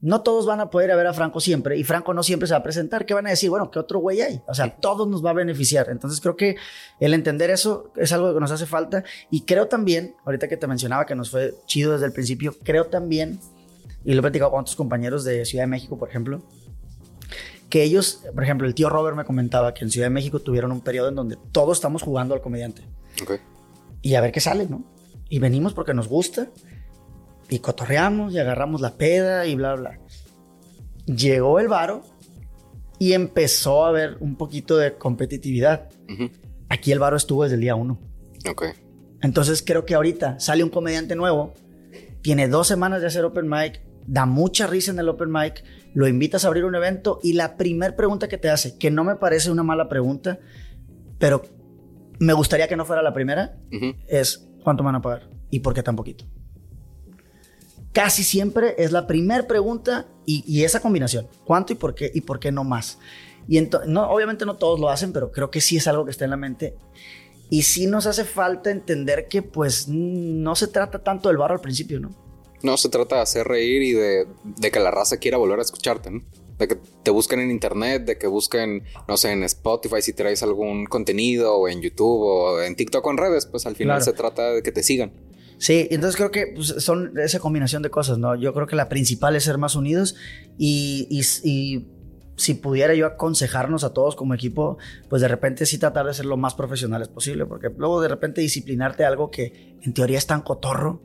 [0.00, 2.46] no todos van a poder ir a ver a Franco siempre y Franco no siempre
[2.46, 3.06] se va a presentar.
[3.06, 3.50] ¿Qué van a decir?
[3.50, 4.42] Bueno, ¿qué otro güey hay?
[4.46, 5.88] O sea, todos nos va a beneficiar.
[5.90, 6.56] Entonces creo que
[7.00, 10.66] el entender eso es algo que nos hace falta y creo también, ahorita que te
[10.66, 13.40] mencionaba que nos fue chido desde el principio, creo también,
[14.04, 16.42] y lo he platicado con otros compañeros de Ciudad de México, por ejemplo,
[17.68, 20.70] que ellos, por ejemplo, el tío Robert me comentaba que en Ciudad de México tuvieron
[20.72, 22.82] un periodo en donde todos estamos jugando al comediante
[23.22, 23.32] Ok.
[24.02, 24.84] y a ver qué sale, ¿no?
[25.28, 26.48] Y venimos porque nos gusta
[27.48, 29.98] y cotorreamos y agarramos la peda y bla, bla.
[31.06, 32.02] Llegó el varo
[32.98, 35.90] y empezó a haber un poquito de competitividad.
[36.68, 37.98] Aquí el varo estuvo desde el día uno.
[38.48, 38.64] Ok.
[39.20, 41.54] Entonces creo que ahorita sale un comediante nuevo,
[42.22, 46.06] tiene dos semanas de hacer open mic, da mucha risa en el open mic, lo
[46.08, 49.16] invitas a abrir un evento y la primera pregunta que te hace, que no me
[49.16, 50.38] parece una mala pregunta,
[51.18, 51.42] pero
[52.18, 53.56] me gustaría que no fuera la primera,
[54.08, 55.30] es ¿cuánto me van a pagar?
[55.50, 56.26] ¿Y por qué tan poquito?
[57.92, 61.28] Casi siempre es la primera pregunta y, y esa combinación.
[61.44, 62.10] ¿Cuánto y por qué?
[62.12, 62.98] ¿Y por qué no más?
[63.46, 66.24] Y no, obviamente no todos lo hacen, pero creo que sí es algo que está
[66.24, 66.76] en la mente.
[67.50, 71.60] Y sí nos hace falta entender que pues no se trata tanto del barro al
[71.60, 72.23] principio, ¿no?
[72.64, 75.62] No, se trata de hacer reír y de, de que la raza quiera volver a
[75.62, 76.22] escucharte, ¿no?
[76.58, 80.42] De que te busquen en internet, de que busquen, no sé, en Spotify si traes
[80.42, 84.04] algún contenido, o en YouTube, o en TikTok o en redes, pues al final Claro.
[84.04, 85.12] se trata de que te sigan.
[85.58, 88.34] Sí, entonces creo que pues, son esa combinación de cosas, ¿no?
[88.34, 90.16] Yo creo que la principal es ser más unidos
[90.58, 91.86] y, y- y
[92.36, 96.24] si pudiera yo aconsejarnos a todos como equipo, pues de repente sí tratar de ser
[96.26, 100.42] lo más profesionales posible, porque luego de repente disciplinarte algo que en teoría es tan
[100.42, 101.00] cotorro,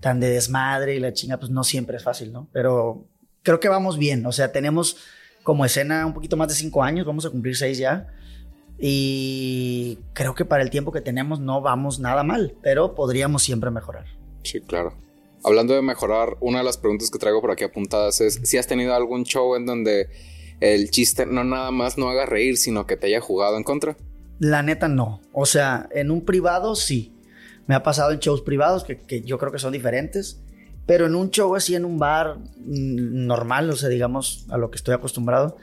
[0.00, 2.48] Tan de desmadre y la chinga, pues no siempre es fácil, ¿no?
[2.52, 3.06] Pero
[3.42, 4.96] creo que vamos bien, o sea, tenemos
[5.42, 8.08] como escena un poquito más de cinco años, vamos a cumplir seis ya.
[8.78, 13.70] Y creo que para el tiempo que tenemos no vamos nada mal, pero podríamos siempre
[13.70, 14.06] mejorar.
[14.42, 14.94] Sí, claro.
[15.44, 18.66] Hablando de mejorar, una de las preguntas que traigo por aquí apuntadas es si has
[18.66, 20.08] tenido algún show en donde
[20.60, 23.96] el chiste no nada más no haga reír, sino que te haya jugado en contra.
[24.38, 25.20] La neta no.
[25.32, 27.13] O sea, en un privado sí.
[27.66, 30.40] Me ha pasado en shows privados que, yo creo que son diferentes.
[30.86, 34.70] Pero en un show así, en un bar mm, normal, o sea, digamos, a lo
[34.70, 35.56] que estoy acostumbrado,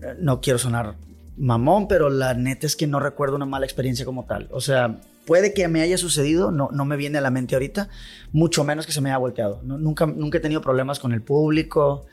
[0.00, 0.94] eh, no quiero sonar
[1.36, 4.48] mamón, pero la neta es que no recuerdo una mala experiencia como tal.
[4.52, 7.88] O sea, puede que me haya sucedido, no, no me viene a la mente ahorita,
[8.32, 9.60] mucho menos que se me haya volteado.
[9.62, 12.06] Nunca, nunca he tenido problemas con el público,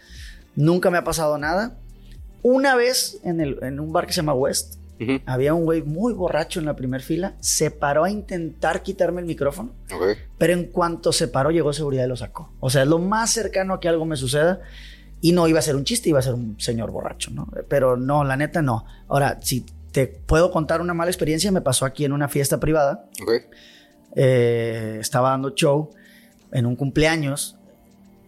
[0.56, 1.78] nunca me ha pasado nada.
[2.42, 5.20] Una vez en, en un bar que se llama West, Ujú.
[5.26, 9.28] había un güey muy borracho en la primera fila, se paró a intentar quitarme el
[9.28, 10.18] micrófono, Ok.
[10.38, 12.52] pero en cuanto se paró llegó seguridad y lo sacó.
[12.62, 14.62] O sea, es lo más cercano a que algo me suceda
[15.22, 17.48] y no iba a ser un chiste, iba a ser un señor borracho, ¿no?
[17.68, 18.86] Pero no, la neta no.
[19.08, 23.06] Ahora, si te puedo contar una mala experiencia, me pasó aquí en una fiesta privada,
[23.22, 23.32] Ok.
[24.16, 25.90] eh, estaba dando show
[26.52, 27.58] en un cumpleaños.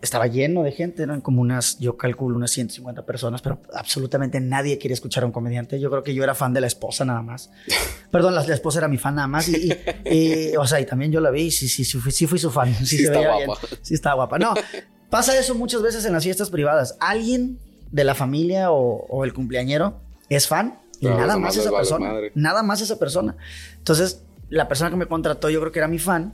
[0.01, 4.77] Estaba lleno de gente, eran como unas, yo calculo unas 150 personas, pero absolutamente nadie
[4.77, 5.79] quería escuchar a un comediante.
[5.79, 7.49] Yo creo que yo era fan de la esposa nada más.
[8.11, 9.49] Perdón, la, la esposa era mi fan nada más.
[9.49, 9.71] Y,
[10.05, 12.27] y- y, o sea, y también yo la vi, y sí, sí, sí, fui, sí
[12.27, 12.73] fui su fan.
[12.75, 13.61] Sí, Sí está veía guapa.
[13.67, 13.79] bien.
[13.81, 14.37] Sí, está guapa.
[14.37, 14.53] No,
[15.09, 16.95] pasa eso muchas veces en las fiestas privadas.
[16.99, 17.57] Alguien
[17.91, 22.09] de la familia o, o el cumpleañero es fan y nada más esa persona.
[22.13, 22.31] madre.
[22.35, 23.35] Nada más esa persona.
[23.77, 26.33] Entonces, la persona que me contrató, yo creo que era mi fan,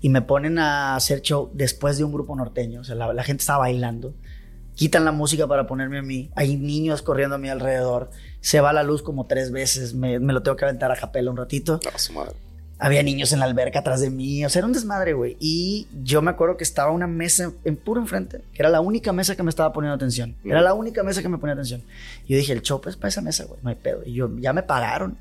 [0.00, 2.80] y me ponen a hacer show después de un grupo norteño.
[2.80, 4.14] O sea, la, la gente estaba bailando.
[4.74, 6.30] Quitan la música para ponerme a mí.
[6.36, 8.10] Hay niños corriendo a mi alrededor.
[8.40, 9.92] Se va la luz como tres veces.
[9.94, 11.80] Me, me lo tengo que aventar a capela un ratito.
[11.94, 12.32] A su madre.
[12.78, 14.42] Había niños en la alberca atrás de mí.
[14.42, 15.36] O sea, era un desmadre, güey.
[15.38, 19.12] Y yo me acuerdo que estaba una mesa en puro enfrente, que era la única
[19.12, 20.34] mesa que me estaba poniendo atención.
[20.46, 20.64] Era Mm.
[20.64, 21.82] la única mesa que me ponía atención.
[22.26, 23.60] Y yo dije, el show es para esa mesa, güey.
[23.62, 24.00] No hay pedo.
[24.06, 25.18] Y yo, ya me pagaron.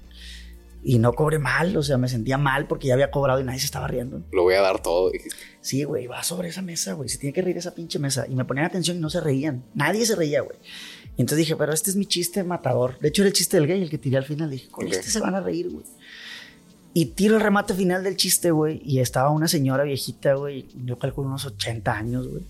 [0.83, 1.75] Y no cobré mal.
[1.77, 4.21] O sea, me sentía mal porque ya había cobrado y nadie se estaba riendo.
[4.31, 5.11] Lo voy a dar todo.
[5.61, 7.09] Sí, güey, va sobre esa mesa, güey.
[7.09, 8.25] Se tiene que reír esa pinche mesa.
[8.29, 9.63] Y me ponían atención y no se reían.
[9.73, 10.57] Nadie se reía, güey.
[11.17, 12.97] Y entonces dije, pero este es mi chiste matador.
[12.99, 14.49] De hecho, era el chiste del gay, el que tiré al final.
[14.49, 14.93] Dije, con Ok.
[14.93, 15.83] este se van a reír, güey.
[16.93, 18.81] Y tiro el remate final del chiste, güey.
[18.85, 20.65] Y estaba una señora viejita, güey.
[20.85, 22.43] Yo calculo unos 80 años, güey.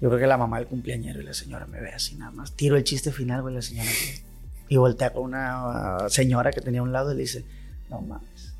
[0.00, 2.52] Yo creo que la mamá del cumpleañero y la señora me ve así nada más.
[2.52, 3.88] Tiro el chiste final, güey, la señora.
[3.88, 4.22] así.
[4.68, 7.44] Y voltea con una uh, señora que tenía a un lado y le dice,
[7.90, 8.52] no mames.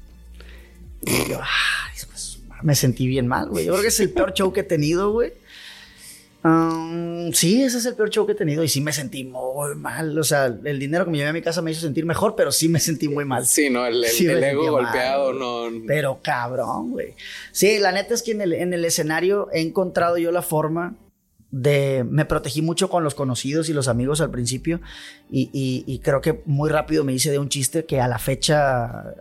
[1.03, 3.65] Y yo, ah, pues, me sentí bien mal, güey.
[3.67, 5.33] Yo creo que es el peor show que he tenido, güey.
[6.47, 9.75] Um, sí, ese es el peor show que he tenido y sí me sentí muy
[9.77, 10.19] mal.
[10.19, 12.53] O sea, el dinero que me llevé a mi casa me hizo sentir mejor, pero
[12.53, 13.47] sí me sentí muy mal.
[13.47, 15.39] Sí, no, el, el- Sí, el me ego golpeado, mal,
[15.81, 15.85] no.
[15.87, 17.15] Pero cabrón, güey.
[17.51, 20.95] Sí, la neta es que en el, en el escenario he encontrado yo la forma
[21.61, 22.05] de...
[22.09, 24.81] Me protegí mucho con los conocidos y los amigos al principio
[25.31, 28.19] y, y- y creo que muy rápido me hice de un chiste que a la
[28.19, 29.15] fecha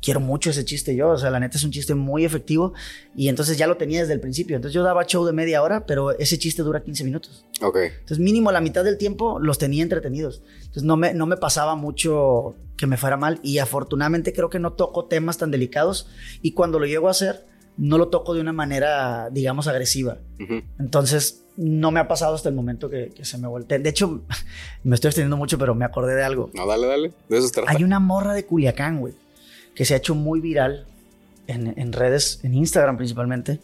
[0.00, 1.10] quiero mucho ese chiste yo.
[1.10, 2.72] O sea, la neta es un chiste muy efectivo
[3.14, 4.56] y entonces ya lo tenía desde el principio.
[4.56, 7.44] Entonces yo daba show de media hora, pero ese chiste dura 15 minutos.
[7.60, 7.76] Ok.
[7.76, 10.42] Entonces, mínimo la mitad del tiempo los tenía entretenidos.
[10.60, 13.38] Entonces, no me, no me pasaba mucho que me fuera mal.
[13.44, 16.08] Y afortunadamente creo que no toco temas tan delicados.
[16.40, 17.46] Y cuando lo llego a hacer,
[17.82, 20.18] no lo toco de una manera, digamos, agresiva.
[20.78, 23.78] Entonces, no me ha pasado hasta el momento que, que se me voltee.
[23.80, 24.22] De hecho,
[24.84, 26.50] me estoy extendiendo mucho, pero me acordé de algo.
[26.54, 27.12] No, dale, dale.
[27.28, 27.70] De eso se trata.
[27.72, 29.14] Hay una morra de Culiacán, güey,
[29.74, 30.86] que se ha hecho muy viral
[31.48, 33.58] en, en redes, en Instagram principalmente,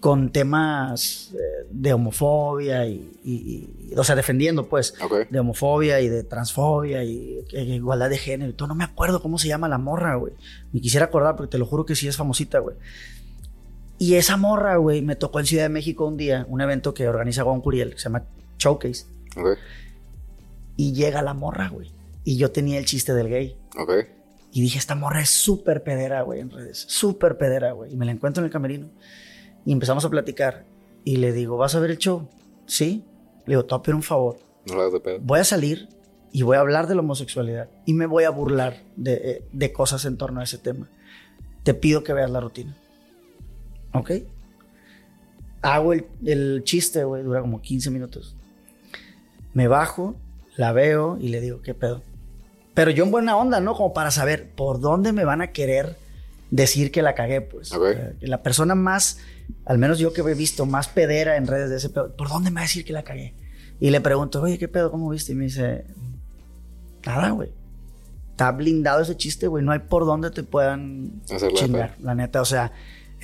[0.00, 4.94] con temas eh, de homofobia y, y- y- o sea, defendiendo, pues,
[5.30, 8.68] de homofobia y de transfobia y, e igualdad de género y todo.
[8.68, 10.34] No me acuerdo cómo se llama la morra, güey.
[10.72, 12.76] Me quisiera acordar porque te lo juro que sí es famosita, güey.
[13.98, 17.08] Y esa morra, güey, me tocó en Ciudad de México un día, un evento que
[17.08, 18.24] organiza Juan Curiel, que se llama
[18.58, 19.06] Showcase.
[19.36, 19.58] Ok.
[20.76, 21.92] Y llega la morra, güey.
[22.24, 23.56] Y yo tenía el chiste del gay.
[23.78, 23.92] Ok.
[24.52, 26.84] Y dije, esta morra es súper pedera, güey, en redes.
[26.88, 27.92] Súper pedera, güey.
[27.92, 28.88] Y me la encuentro en el camerino.
[29.64, 30.64] Y empezamos a platicar.
[31.04, 32.28] Y le digo, ¿vas a ver el show?
[32.66, 33.04] Sí.
[33.46, 34.38] Le digo, te voy a pedir un favor.
[34.66, 35.18] No la de pedo.
[35.20, 35.88] Voy a salir
[36.32, 37.68] y voy a hablar de la homosexualidad.
[37.84, 40.88] Y me voy a burlar de, eh, de cosas en torno a ese tema.
[41.62, 42.76] Te pido que veas la rutina.
[43.94, 44.10] ¿Ok?
[45.62, 47.22] Hago el, el chiste, güey.
[47.22, 48.36] Dura como 15 minutos.
[49.54, 50.16] Me bajo,
[50.56, 52.02] la veo y le digo, ¿qué pedo?
[52.74, 53.74] Pero yo en buena onda, ¿no?
[53.74, 55.96] Como para saber por dónde me van a querer
[56.50, 57.72] decir que la cagué, pues.
[58.20, 59.18] La persona más,
[59.64, 62.50] al menos yo que he visto, más pedera en redes de ese pedo, ¿por dónde
[62.50, 63.34] me va a decir que la cagué?
[63.80, 64.90] Y le pregunto, oye, ¿qué pedo?
[64.90, 65.32] ¿Cómo viste?
[65.32, 65.84] Y me dice,
[67.06, 67.50] nada, güey.
[68.30, 69.64] Está blindado ese chiste, güey.
[69.64, 71.22] No hay por dónde te puedan
[71.54, 72.40] chingar, la neta.
[72.40, 72.72] O sea,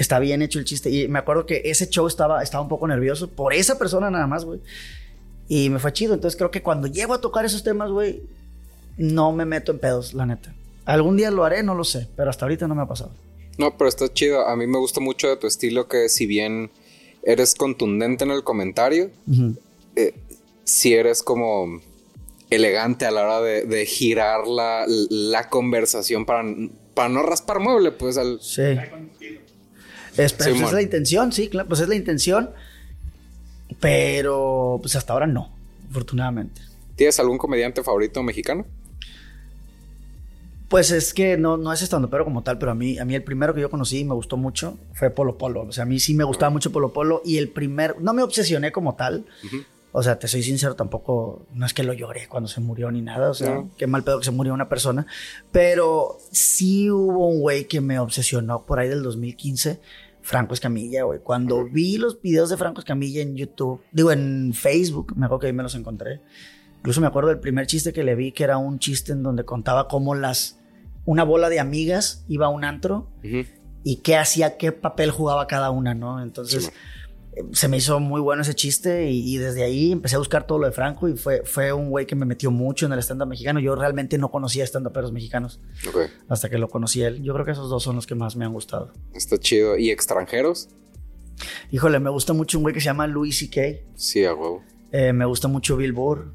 [0.01, 0.91] está bien hecho el chiste.
[0.91, 4.27] Y me acuerdo que ese show estaba, estaba un poco nervioso por esa persona nada
[4.27, 4.61] más, güey.
[5.49, 6.15] Y me fue chido.
[6.15, 8.23] Entonces creo que cuando llego a tocar esos temas, güey,
[8.97, 10.55] no me meto en pedos, la neta.
[10.85, 12.09] Algún día lo haré, no lo sé.
[12.17, 13.11] Pero hasta ahorita no me ha pasado.
[13.59, 14.47] No, pero está chido.
[14.47, 16.71] A mí me gusta mucho de tu estilo que si bien
[17.23, 19.57] eres contundente en el comentario, Ujú.
[20.65, 21.81] si eres como
[22.49, 26.43] elegante a la hora de, de girar la, la conversación para,
[26.95, 28.41] para no raspar mueble, pues al...
[28.41, 28.63] Sí.
[30.17, 32.51] Es, pues, es la intención, sí, claro, pues es la intención.
[33.79, 35.51] Pero pues hasta ahora no,
[35.91, 36.61] afortunadamente.
[36.97, 38.67] ¿Tienes algún comediante favorito mexicano?
[40.69, 43.15] Pues es que no, no es estando pero como tal, pero a mí, a mí
[43.15, 45.63] el primero que yo conocí y me gustó mucho fue Polo Polo.
[45.63, 48.23] O sea, a mí sí me gustaba mucho Polo Polo y el primer, no me
[48.23, 49.25] obsesioné como tal.
[49.93, 53.03] O sea, te soy sincero, tampoco, no es que lo lloré cuando se murió ni
[53.03, 53.31] nada.
[53.31, 53.71] O sea, No.
[53.77, 55.07] qué mal pedo que se murió una persona.
[55.53, 59.81] Pero sí hubo un güey que me obsesionó por ahí del 2015.
[60.23, 61.21] Franco Escamilla, güey.
[61.21, 65.47] Cuando vi los videos de Franco Escamilla en YouTube, digo en Facebook, me acuerdo que
[65.49, 66.21] ahí me los encontré.
[66.79, 69.45] Incluso me acuerdo del primer chiste que le vi, que era un chiste en donde
[69.45, 70.59] contaba cómo las
[71.07, 73.45] una bola de amigas iba a un antro Ujú.
[73.83, 76.23] y qué hacía, qué papel jugaba cada una, ¿no?
[76.23, 76.71] Entonces Sí,
[77.53, 80.59] se me hizo muy bueno ese chiste y, y desde ahí empecé a buscar todo
[80.59, 83.29] lo de Franco y fue, fue un güey que me metió mucho en el stand-up
[83.29, 83.61] mexicano.
[83.61, 85.61] Yo realmente no conocía stand-uperos mexicanos
[86.29, 87.23] hasta que lo conocí él.
[87.23, 88.93] Yo creo que esos dos son los que más me han gustado.
[89.15, 89.77] está chido.
[89.79, 90.69] ¿Y extranjeros?
[91.71, 93.81] Híjole, me gusta mucho un güey que se llama Louis C.K.
[93.95, 94.63] Sí, a huevo.
[94.93, 96.33] Eh, me gusta mucho Bill Burr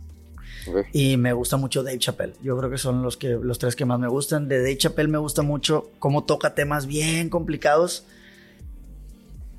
[0.67, 0.87] Ok.
[0.93, 2.33] y me gusta mucho Dave Chappelle.
[2.41, 4.47] Yo creo que son los, que, los tres que más me gustan.
[4.47, 8.05] De Dave Chappelle me gusta mucho cómo toca temas bien complicados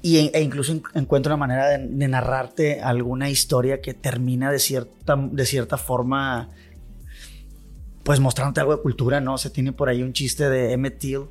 [0.09, 4.59] y, e incluso en- encuentro una manera de, de narrarte alguna historia que termina de
[4.59, 6.51] cierta, de cierta forma
[8.03, 9.37] pues mostrándote algo de cultura, ¿no?
[9.37, 11.23] Se tiene por ahí un chiste de Emmett Till,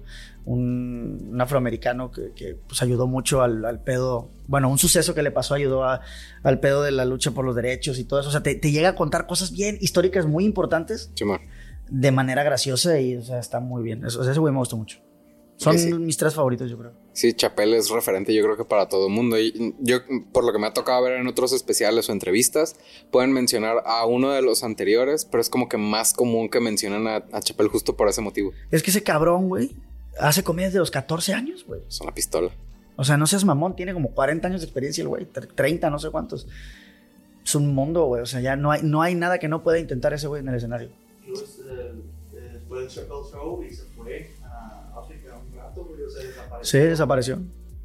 [0.43, 5.23] un, un afroamericano que, que, pues ayudó mucho al, al pedo, bueno, un suceso que
[5.23, 6.01] le pasó ayudó a-
[6.43, 8.71] al pedo de la lucha por los derechos y todo eso, o sea, te, te
[8.71, 11.39] llega a contar cosas bien históricas muy importantes Simón.
[11.89, 14.03] de manera graciosa y, o sea, está muy bien.
[14.05, 14.99] Eso, o ese güey me gusta mucho.
[15.57, 15.93] Son sí.
[15.93, 16.91] mis tres favoritos, yo creo.
[17.13, 19.39] Sí, Chapel es referente yo creo que para todo el mundo.
[19.39, 19.99] Y yo,
[20.33, 22.75] por lo que me ha tocado ver en otros especiales o entrevistas,
[23.09, 27.07] pueden mencionar a uno de los anteriores, pero es como que más común que mencionan
[27.07, 28.51] a, a Chapel justo por ese motivo.
[28.69, 29.71] Es que ese cabrón, güey,
[30.19, 31.79] hace comedia desde los 14 años, güey.
[31.87, 32.51] Es una pistola.
[32.97, 35.89] O sea, no seas mamón, tiene como 40 años de experiencia el güey, tre- 30,
[35.89, 36.47] no sé cuántos.
[37.45, 38.21] Es un mundo, güey.
[38.21, 40.49] O sea, ya no hay, no hay nada que no pueda intentar ese güey en
[40.49, 40.89] el escenario.
[41.25, 41.93] Luego, eh,
[42.33, 44.31] eh, después del Chappelle Show y se fue
[46.23, 46.81] rato, sea, desapareció.
[46.81, 47.39] Sí, desapareció.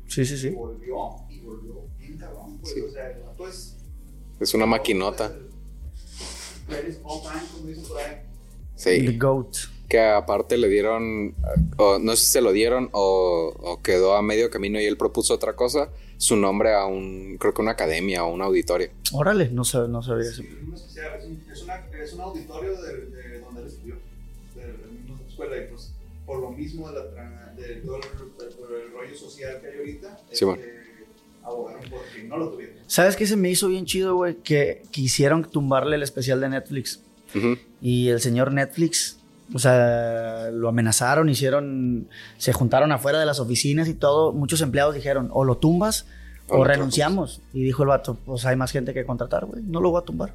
[0.07, 0.51] Sí, sí, Y sí.
[0.51, 0.97] volvió,
[1.31, 2.81] y volvió bien cabrón, Sí.
[2.81, 3.77] o sea, el vato pues.
[4.41, 5.33] Es una maquinota.
[6.69, 8.17] Greatest all time, como dicen por ahí.
[8.77, 9.19] The Sí.
[9.19, 9.57] GOAT.
[9.89, 11.35] Que aparte le dieron,
[11.77, 14.97] o no sé si se lo dieron o, o quedó a medio camino y él
[14.97, 18.91] propuso otra cosa, su nombre a un, creo que una academia o un auditorio.
[19.13, 20.43] Órale, no, sab- no sabía eso.
[20.43, 20.97] Es un es
[21.53, 23.97] es una- es un auditorio de, de donde él estudió,
[24.55, 25.90] de la misma escuela, y pues
[26.31, 28.03] por lo mismo de, la, tra- de todo el,
[28.55, 30.63] por el rollo social que hay ahorita, Sí, bueno.
[30.63, 30.75] este,
[31.43, 32.77] abogaron por que no lo tuvieran.
[32.87, 34.37] ¿Sabes qué se me hizo bien chido, güey?
[34.37, 37.01] Que quisieron tumbarle el especial de Netflix.
[37.81, 39.19] Y el señor Netflix,
[39.53, 44.33] o sea, lo amenazaron, hicieron, se juntaron afuera de las oficinas y todo.
[44.33, 46.07] Muchos empleados dijeron, o lo tumbas
[46.47, 47.41] O renunciamos.
[47.53, 50.05] Y dijo el vato, pues hay más gente que contratar, güey, no lo voy a
[50.05, 50.35] tumbar.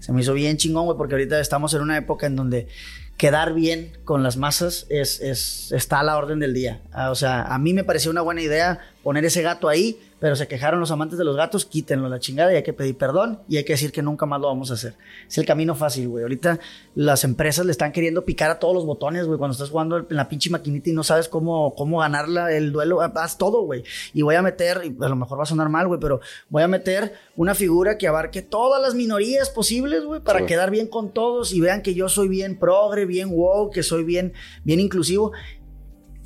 [0.00, 2.68] Se me hizo bien chingón, güey, porque ahorita estamos en una época en donde
[3.16, 6.80] quedar bien con las masas es, es, está a la orden del día.
[6.92, 10.36] Ah, O sea, a mí me pareció una buena idea poner ese gato ahí, pero
[10.36, 13.40] se quejaron los amantes de los gatos, quítenlo la chingada y hay que pedir perdón
[13.46, 14.94] y hay que decir que nunca más lo vamos a hacer.
[15.28, 16.22] Es el camino fácil, güey.
[16.22, 16.60] Ahorita
[16.94, 19.38] las empresas le están queriendo picar a todos los botones, güey.
[19.38, 23.02] Cuando estás jugando en la pinche maquinita y no sabes cómo, cómo ganarla, el duelo,
[23.02, 23.84] haz todo, güey.
[24.14, 26.62] Y voy a meter, y a lo mejor va a sonar mal, güey, pero voy
[26.62, 30.46] a meter una figura que abarque todas las minorías posibles, güey, para Sí.
[30.46, 34.04] quedar bien con todos y vean que yo soy bien progre, bien wow, que soy
[34.04, 34.32] bien,
[34.64, 35.32] bien inclusivo.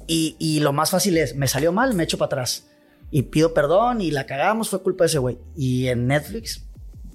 [0.07, 2.65] Y, y lo más fácil es, me salió mal, me echo para atrás.
[3.11, 5.39] Y pido perdón y la cagamos, fue culpa de ese güey.
[5.57, 6.65] Y en Netflix,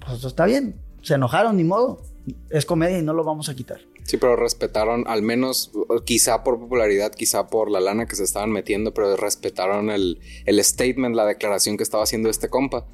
[0.04, 0.76] pues está bien.
[1.02, 2.02] Se enojaron, ni modo.
[2.50, 3.80] Es comedia y no lo vamos a quitar.
[4.04, 5.72] Sí, pero respetaron, al menos,
[6.04, 10.62] quizá por popularidad, quizá por la lana que se estaban metiendo, pero respetaron el, el
[10.62, 12.86] statement, la declaración que estaba haciendo este compa.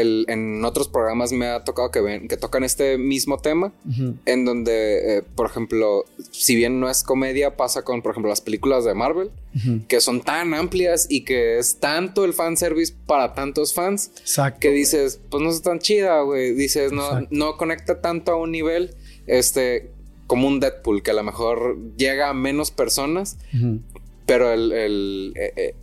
[0.00, 3.72] El, en otros programas me ha tocado que, ven, que tocan este mismo tema,
[4.24, 8.40] en donde, eh, por ejemplo, si bien no es comedia, pasa con, por ejemplo, las
[8.40, 9.30] películas de Marvel,
[9.88, 14.60] que son tan amplias y que es tanto el fanservice para tantos fans, Exacto.
[14.60, 16.54] que dices, pues no es tan chida, güey.
[16.54, 17.28] Dices, no, Exacto.
[17.30, 18.94] no conecta tanto a un nivel,
[19.26, 19.90] este,
[20.26, 23.36] como un Deadpool, que a lo mejor llega a menos personas,
[24.24, 25.74] pero el, el, eh, eh,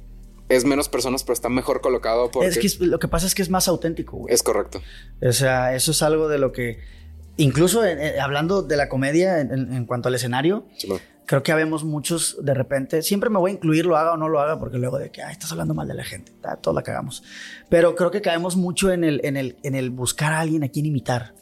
[0.50, 3.36] es menos personas, pero está mejor colocado porque Es que es- lo que pasa es
[3.36, 4.34] que es más auténtico, güey.
[4.34, 4.82] es correcto.
[5.22, 6.80] O sea, eso es algo de lo que,
[7.38, 10.66] incluso en- en- hablando de la comedia en, cuanto al escenario,
[11.26, 14.28] creo que habemos muchos de repente, siempre me voy a incluir, lo haga o no
[14.28, 16.32] lo haga, porque luego de que, ay, estás hablando mal de la gente,
[16.62, 17.22] todos la cagamos.
[17.70, 20.70] Pero creo que caemos mucho en el, en el, en el buscar a alguien a
[20.70, 21.36] quien imitar.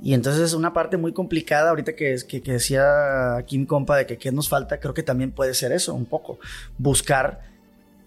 [0.00, 3.96] Y entonces es una parte muy complicada ahorita que, es- que, que decía mi compa
[3.96, 6.38] de que qué nos falta, creo que también puede ser eso, un poco.
[6.76, 7.42] Buscar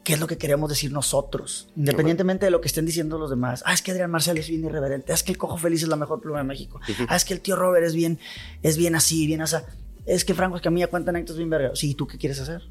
[0.03, 3.63] qué es lo que queremos decir nosotros, independientemente de lo que estén diciendo los demás.
[3.65, 5.89] Ah, es que Adrián Marcel es bien irreverente, ah, es que el Cojo Feliz es
[5.89, 8.19] la mejor pluma de México, ah, es que el tío Robert es bien,
[8.63, 9.57] es bien así, bien así.
[10.05, 11.71] Es que Franco Escamilla cuenta anécdotas bien verga.
[11.75, 12.63] Sí, ¿y tú qué quieres hacer?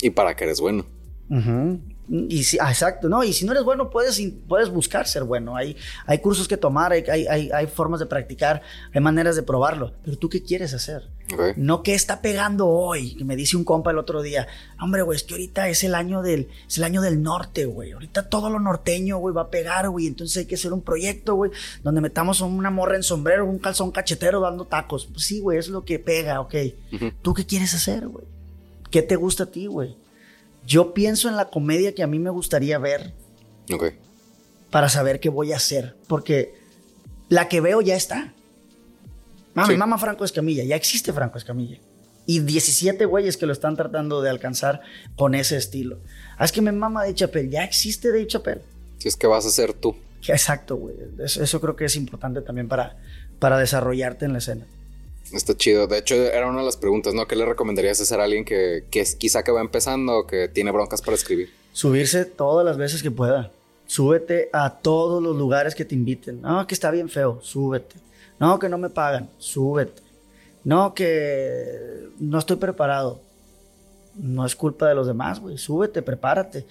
[0.00, 0.86] Y para que eres bueno.
[1.28, 1.80] Ujú.
[2.12, 3.22] Y si, ah, exacto, ¿no?
[3.22, 5.54] Y si no eres bueno, puedes, puedes buscar ser bueno.
[5.54, 9.92] Hay, hay cursos que tomar, hay, hay, hay, formas de practicar, hay maneras de probarlo.
[10.04, 11.08] Pero tú qué quieres hacer?
[11.54, 13.14] No qué está pegando hoy.
[13.14, 14.48] Que me dice un compa el otro día.
[14.80, 17.92] Hombre, güey, es que ahorita es el año del, es el año del norte, güey.
[17.92, 20.08] Ahorita todo lo norteño, güey, va a pegar, güey.
[20.08, 21.52] Entonces hay que hacer un proyecto, güey,
[21.84, 25.06] donde metamos una morra en sombrero, un calzón cachetero dando tacos.
[25.06, 26.54] Pues sí, güey, es lo que pega, ok.
[27.22, 28.24] ¿Tú qué quieres hacer, güey?
[28.90, 29.99] ¿Qué te gusta a ti, güey?
[30.66, 33.12] Yo pienso en la comedia que a mí me gustaría ver
[33.72, 33.92] Ok.
[34.70, 35.96] para saber qué voy a hacer.
[36.06, 36.54] Porque
[37.28, 38.32] la que veo ya está.
[39.54, 39.78] Mami, Sí.
[39.78, 41.78] mama Franco Escamilla, ya existe Franco Escamilla.
[42.26, 44.82] Y 17 güeyes que lo están tratando de alcanzar
[45.16, 45.98] con ese estilo.
[46.38, 48.60] Ah, es que me mama Dave Chappelle, ya existe Dave Chappelle.
[48.98, 49.96] Si es que vas a ser tú.
[50.28, 50.94] Exacto, güey.
[51.18, 52.96] Eso, eso creo que es importante también para,
[53.40, 54.66] para desarrollarte en la escena.
[55.32, 55.86] Está chido.
[55.86, 57.26] De hecho, era una de las preguntas, ¿no?
[57.26, 60.70] ¿Qué le recomendarías hacer a alguien que, que quizá que va empezando o que tiene
[60.72, 61.50] broncas para escribir?
[61.72, 63.52] Subirse todas las veces que pueda.
[63.86, 66.40] Súbete a todos los lugares que te inviten.
[66.42, 67.96] No, que está bien feo, súbete.
[68.38, 70.02] No, que no me pagan, súbete.
[70.64, 73.20] No, que no estoy preparado.
[74.14, 75.58] No es culpa de los demás, güey.
[75.58, 76.66] Súbete, prepárate.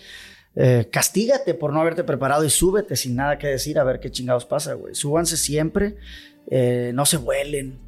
[0.56, 4.12] Eh, castígate por no haberte preparado y súbete sin nada que decir a ver qué
[4.12, 4.96] chingados pasa, güey.
[4.96, 5.96] Súbanse siempre.
[6.52, 7.80] eh, no se vuelen.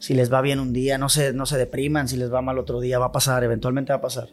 [0.00, 2.08] Si les va bien un día, no se, no se depriman.
[2.08, 4.30] Si les va mal otro día, va a pasar, eventualmente va a pasar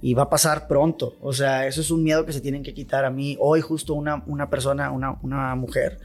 [0.00, 1.16] y va a pasar pronto.
[1.20, 3.36] O sea, eso es un miedo que se tienen que quitar a mí.
[3.40, 5.98] Hoy justo una, una persona, una, una mujer,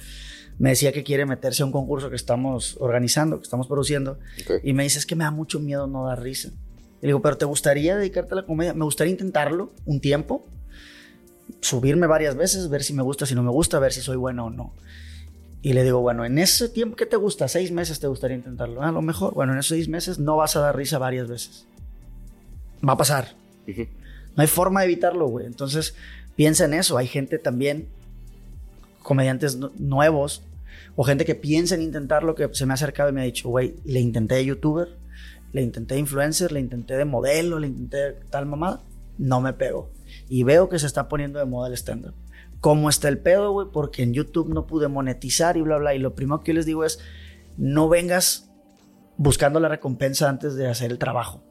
[0.57, 4.19] me decía que quiere meterse a un concurso que estamos organizando, que estamos produciendo,
[4.63, 6.49] y me dice, es que me da mucho miedo no dar risa.
[7.01, 8.73] Y le digo, pero ¿te gustaría dedicarte a la comedia?
[8.73, 10.47] Me gustaría intentarlo un tiempo,
[11.61, 14.45] subirme varias veces, ver si me gusta, si no me gusta, ver si soy bueno
[14.45, 14.73] o no.
[15.63, 18.83] Y le digo, bueno, en ese tiempo que te gusta, seis meses te gustaría intentarlo.
[18.83, 21.27] "Ah, A lo mejor, bueno, en esos seis meses no vas a dar risa varias
[21.27, 21.65] veces.
[22.87, 23.29] Va a pasar.
[23.65, 25.45] No hay forma de evitarlo, güey.
[25.45, 25.95] Entonces,
[26.35, 26.97] piensa en eso.
[26.97, 27.87] Hay gente también
[29.03, 30.41] comediantes nuevos
[30.95, 33.25] o gente que piensa en intentar lo que se me ha acercado y me ha
[33.25, 34.89] dicho, güey, le intenté de youtuber,
[35.53, 38.81] le intenté de influencer, le intenté de modelo, le intenté tal mamada,
[39.17, 39.89] no me pegó.
[40.29, 42.13] Y veo que se está poniendo de moda el stand-up.
[42.63, 43.67] ¿Cómo está el pedo, güey?
[43.73, 45.95] Porque en YouTube no pude monetizar y bla, bla.
[45.95, 46.97] Y lo primero que yo les digo es,
[47.57, 48.49] no vengas
[49.17, 51.43] buscando la recompensa antes de hacer el trabajo.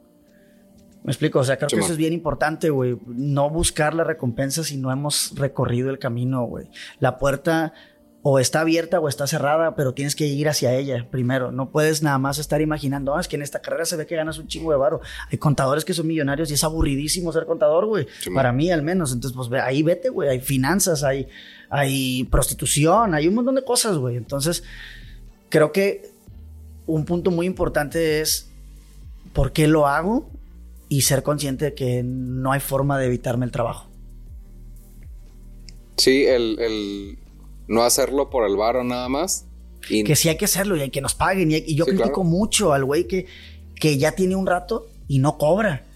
[1.05, 1.41] ¿Me explico?
[1.41, 2.99] O sea, creo que eso es bien importante, güey.
[3.07, 6.71] No buscar la recompensa si no hemos recorrido el camino, güey.
[6.99, 7.75] La puerta
[8.25, 11.51] o está abierta o está cerrada, pero tienes que ir hacia ella primero.
[11.51, 14.15] No puedes nada más estar imaginando, ah, es que en esta carrera se ve que
[14.15, 15.01] ganas un chingo de varo.
[15.31, 18.07] Hay contadores que son millonarios y es aburridísimo ser contador, güey.
[18.33, 19.13] Para mí al menos.
[19.13, 20.29] Entonces, pues ahí vete, güey.
[20.29, 21.27] Hay finanzas, hay,
[21.69, 24.17] hay prostitución, hay un montón de cosas, güey.
[24.17, 24.63] Entonces,
[25.49, 26.13] creo que
[26.87, 28.49] un punto muy importante es
[29.33, 30.31] por qué lo hago
[30.89, 33.89] y ser consciente de que no hay forma de evitarme el trabajo.
[35.97, 37.19] Sí, el
[37.69, 39.47] no hacerlo por el bar o nada más.
[39.81, 41.51] Que sí hay que hacerlo y hay que nos paguen.
[41.51, 43.27] Y, yo critico mucho al güey que,
[43.75, 45.87] que ya tiene un rato y no cobra.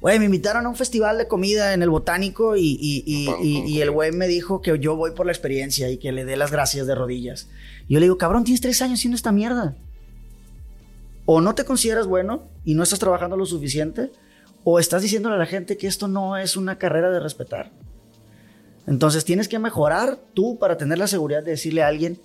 [0.00, 4.12] Güey, me invitaron a un festival de comida en el Botánico y, y, el güey
[4.12, 6.94] me dijo que yo voy por la experiencia y que le dé las gracias de
[6.94, 7.48] rodillas.
[7.88, 9.76] Y yo le digo, cabrón, tienes tres años haciendo esta mierda.
[11.24, 14.12] O no te consideras bueno y no estás trabajando lo suficiente,
[14.64, 17.72] o estás diciéndole a la gente que esto no es una carrera de respetar.
[18.86, 22.18] Entonces tienes que mejorar tú para tener la seguridad de decirle a alguien,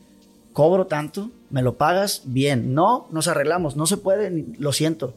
[0.53, 2.73] cobro tanto, me lo pagas bien.
[2.73, 5.15] No, nos arreglamos, no se puede, lo siento.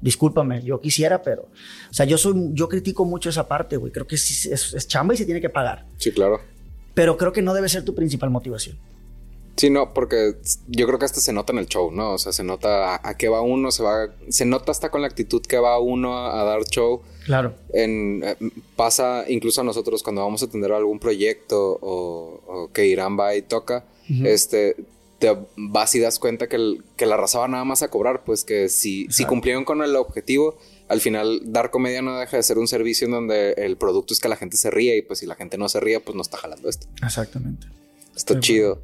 [0.00, 1.42] Discúlpame, yo quisiera, pero.
[1.90, 3.92] O sea, yo soy, yo critico mucho esa parte, güey.
[3.92, 5.86] Creo que es, es chamba y se tiene que pagar.
[5.96, 6.40] Sí, claro.
[6.94, 8.76] Pero creo que no debe ser tu principal motivación.
[9.56, 10.36] Sí, no, porque
[10.68, 12.12] yo creo que hasta se nota en el show, ¿no?
[12.12, 15.06] O sea, se nota a, qué va uno, se va, se nota hasta con la
[15.06, 17.00] actitud que va uno a, dar show.
[17.24, 17.54] Claro.
[17.72, 18.36] En, eh,
[18.76, 23.42] pasa incluso a nosotros cuando vamos a atender algún proyecto o, que Irán va y
[23.42, 23.84] toca,
[24.24, 24.76] este,
[25.18, 28.44] te vas y das cuenta que, que la raza va nada más a cobrar, pues
[28.44, 32.58] que si, si cumplieron con el objetivo, al final dar comedia no deja de ser
[32.58, 35.26] un servicio en donde el producto es que la gente se ríe y pues si
[35.26, 36.86] la gente no se ríe, pues no está jalando esto.
[37.02, 37.66] Exactamente.
[38.14, 38.80] Está chido.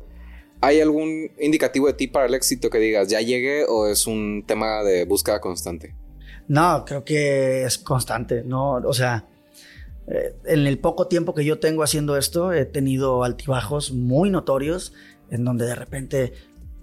[0.62, 4.44] ¿Hay algún indicativo de ti para el éxito que digas, ya llegué o es un
[4.46, 5.94] tema de búsqueda constante?
[6.46, 8.74] No, creo que es constante, ¿no?
[8.74, 9.26] O sea,
[10.06, 14.92] eh, en el poco tiempo que yo tengo haciendo esto, he tenido altibajos muy notorios
[15.32, 16.32] en donde de repente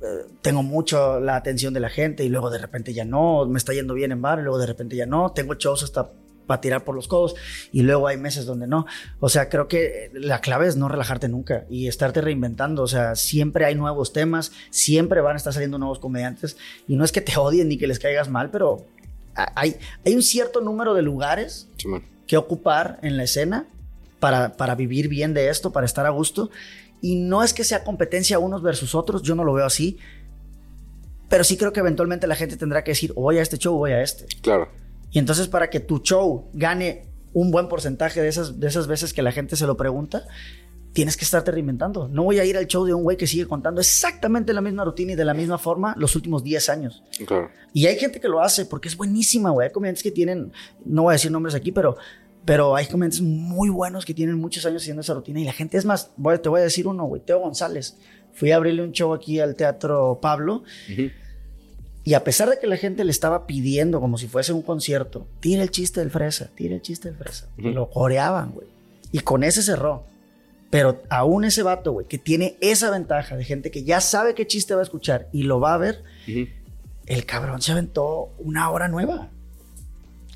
[0.02, 3.58] eh, tengo mucho la atención de la gente y luego de repente ya no, me
[3.58, 6.12] está yendo bien en bar y luego de repente ya no, tengo shows hasta
[6.50, 7.36] para tirar por los codos
[7.72, 8.88] y luego hay meses donde no.
[9.20, 12.82] O sea, creo que la clave es no relajarte nunca y estarte reinventando.
[12.82, 17.06] O sea, siempre hay nuevos temas, siempre van a estar saliendo nuevos comediantes y no
[17.06, 18.88] es que te odien ni que les caigas mal, pero
[19.36, 21.68] hay, hay un cierto número de lugares
[22.26, 23.68] que ocupar en la escena
[24.20, 26.50] para, para vivir bien de esto, para estar a gusto.
[27.00, 30.00] Y no es que sea competencia unos versus otros, yo no lo veo así.
[31.30, 33.76] Pero sí creo que eventualmente la gente tendrá que decir, o voy a este show
[33.76, 34.26] o voy a este.
[34.42, 34.68] Claro.
[35.12, 39.14] Y entonces para que tu show gane un buen porcentaje de esas, de esas veces
[39.14, 40.26] que la gente se lo pregunta,
[40.94, 42.08] tienes que estarte reinventando.
[42.08, 44.84] No voy a ir al show de un güey que sigue contando exactamente la misma
[44.84, 47.04] rutina y de la misma forma los últimos 10 años.
[47.74, 49.68] Y hay gente que lo hace porque es buenísima, güey.
[49.68, 50.52] Hay comediantes que tienen,
[50.86, 51.98] no voy a decir nombres aquí, pero,
[52.46, 55.40] pero hay comediantes muy buenos que tienen muchos años haciendo esa rutina.
[55.40, 57.98] Y la gente es más, te voy a decir uno, güey, Teo González.
[58.34, 60.64] Fui a abrirle un show aquí al Teatro Pablo.
[62.04, 65.28] Y a pesar de que la gente le estaba pidiendo como si fuese un concierto,
[65.40, 67.48] tira el chiste del fresa, tira el chiste del fresa.
[67.58, 68.68] Lo coreaban, güey.
[69.12, 70.06] Y con ese cerró.
[70.70, 74.46] Pero aún ese vato, güey, que tiene esa ventaja de gente que ya sabe qué
[74.46, 76.04] chiste va a escuchar y lo va a ver,
[77.06, 79.30] el cabrón se aventó una hora nueva.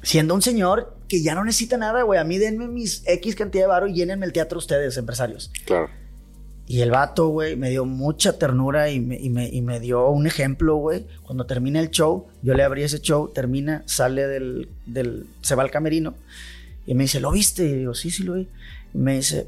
[0.02, 2.20] Siendo un señor que ya no necesita nada, güey.
[2.20, 5.52] A mí denme mis X cantidad de varo y llénenme el teatro ustedes, empresarios.
[5.66, 5.90] Claro.
[6.66, 10.10] Y el vato, güey, me dio mucha ternura y me, y me, y me dio
[10.10, 11.06] un ejemplo, güey.
[11.24, 15.64] Cuando termina el show, yo le abrí ese show, termina, sale del, del, se va
[15.64, 16.16] al camerino
[16.86, 17.66] y me dice, ¿lo viste?
[17.66, 18.48] Y digo, sí, sí lo vi.
[18.94, 19.48] me dice,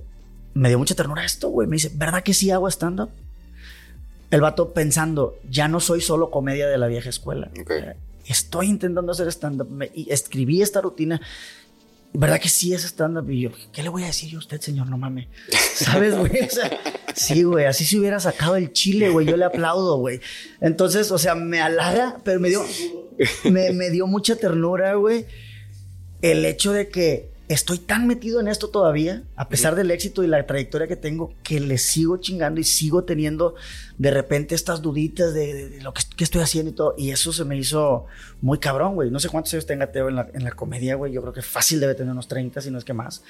[0.54, 1.68] me dio mucha ternura esto, güey.
[1.68, 3.10] Me dice, ¿verdad que sí hago stand-up?
[4.32, 7.50] El vato pensando, ya no soy solo comedia de la vieja escuela.
[8.26, 9.70] Estoy intentando hacer stand-up.
[9.94, 11.22] Y escribí esta rutina
[12.18, 13.30] ¿verdad que sí es stand-up?
[13.30, 14.88] Y yo, ¿qué le voy a decir yo a usted, señor?
[14.88, 15.28] No mames.
[15.76, 16.44] ¿Sabes, güey?
[16.44, 16.80] O sea,
[17.14, 19.26] sí, güey, así se hubiera sacado el chile, güey.
[19.26, 20.20] Yo le aplaudo, güey.
[20.62, 22.66] Entonces, o sea, me halaga, pero me dio,
[23.44, 25.26] me, me dio mucha ternura, güey.
[26.22, 30.28] El hecho de que estoy tan metido en esto todavía, a pesar del éxito y
[30.28, 33.56] la trayectoria que tengo, que le sigo chingando y sigo teniendo
[33.98, 36.96] de repente estas duditas de, lo que, estoy haciendo y todo.
[36.98, 38.06] Y eso se me hizo
[38.42, 39.12] muy cabrón, güey.
[39.12, 41.14] No sé cuántos años tenga Teo en la, en la comedia, güey.
[41.14, 43.24] Yo creo que fácil debe tener unos 30, si no es que más.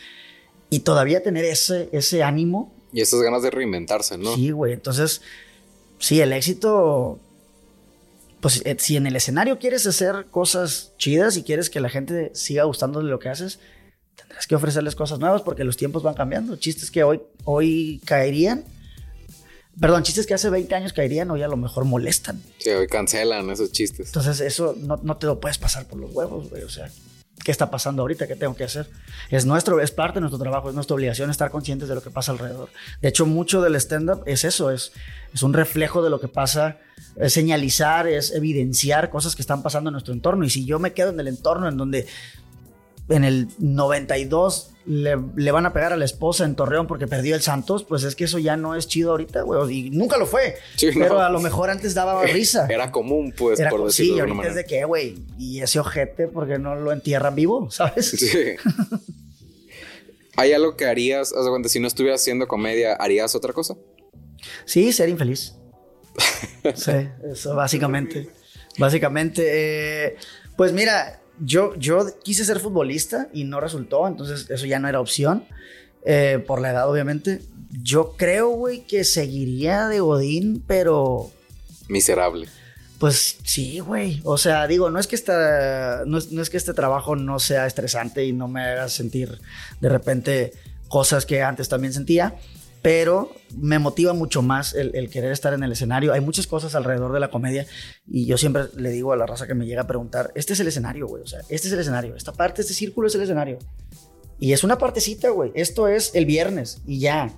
[0.70, 4.36] Y todavía tener ese, ese ánimo Y esas ganas de reinventarse, ¿no?
[4.36, 4.74] Sí, güey.
[4.74, 5.22] Entonces,
[6.00, 7.20] sí, el éxito.
[8.40, 12.32] Pues eh, si en el escenario quieres hacer cosas chidas y quieres que la gente
[12.36, 13.60] siga gustando de lo que haces,
[14.16, 16.56] tendrás que ofrecerles cosas nuevas porque los tiempos van cambiando.
[16.56, 18.64] Chistes que hoy, hoy caerían.
[19.80, 22.42] Perdón, chistes que hace 20 años caerían hoy a lo mejor molestan.
[22.60, 24.08] Sí, hoy cancelan esos chistes.
[24.08, 26.64] Entonces, eso no, no te lo puedes pasar por los huevos, güey.
[26.64, 26.90] O sea,
[27.44, 28.28] ¿qué está pasando ahorita?
[28.28, 28.90] ¿Qué tengo que hacer?
[29.30, 32.10] Es nuestro, es parte de nuestro trabajo, es nuestra obligación estar conscientes de lo que
[32.10, 32.70] pasa alrededor.
[33.02, 34.94] De hecho, mucho del stand-up es eso, es,
[35.34, 36.80] es un reflejo de lo que pasa,
[37.18, 40.46] es señalizar, es evidenciar cosas que están pasando en nuestro entorno.
[40.46, 42.08] Y si yo me quedo en el entorno en donde
[43.10, 47.36] en el 92 le, le, van a pegar a la esposa en Torreón porque perdió
[47.36, 49.88] el Santos, pues es que eso ya no es chido ahorita, güey.
[49.88, 50.56] Y nunca lo fue.
[50.76, 51.22] Sí, pero no.
[51.22, 52.68] a lo mejor antes daba risa.
[52.70, 54.68] Era común, pues, Era por como, decirlo sí, de ahorita alguna es manera.
[54.68, 58.12] de que, güey, y ese ojete, porque no lo entierran vivo, ¿sabes?
[58.12, 58.30] Sí.
[60.38, 63.76] ¿Hay algo que harías, haz de cuenta, si no estuvieras haciendo comedia, harías otra cosa?
[64.66, 65.56] Sí, ser infeliz.
[66.76, 66.92] sí,
[67.32, 68.30] eso básicamente.
[68.78, 69.44] Básicamente,
[70.08, 70.16] eh,
[70.58, 75.00] pues mira, yo, yo quise ser futbolista y no resultó, entonces eso ya no era
[75.00, 75.46] opción,
[76.04, 77.42] eh, por la edad obviamente.
[77.82, 81.32] Yo creo, güey, que seguiría de Godín, pero
[81.90, 82.48] Miserable.
[83.00, 84.22] pues sí, güey.
[84.24, 87.40] O sea, digo, no es que esta, no es, no es que este trabajo no
[87.40, 89.40] sea estresante y no me haga sentir
[89.82, 90.54] de repente
[90.88, 92.36] cosas que antes también sentía,
[92.86, 96.14] pero me motiva mucho más el, el querer estar en el escenario.
[96.14, 97.66] Hay muchas cosas alrededor de la comedia
[98.06, 100.60] y yo siempre le digo a la raza que me llega a preguntar, este es
[100.60, 101.24] el escenario, güey.
[101.24, 102.16] O sea, este es el escenario.
[102.16, 103.58] Esta parte, este círculo es el escenario.
[104.40, 105.52] Y es una partecita, güey.
[105.56, 107.34] Esto es el viernes y ya.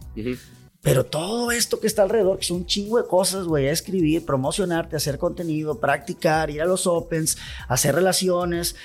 [0.81, 4.97] Pero todo esto que está alrededor, que son un chingo de cosas, güey, escribir, promocionarte,
[4.97, 7.37] hacer contenido, practicar, ir a los opens,
[7.69, 8.75] hacer relaciones,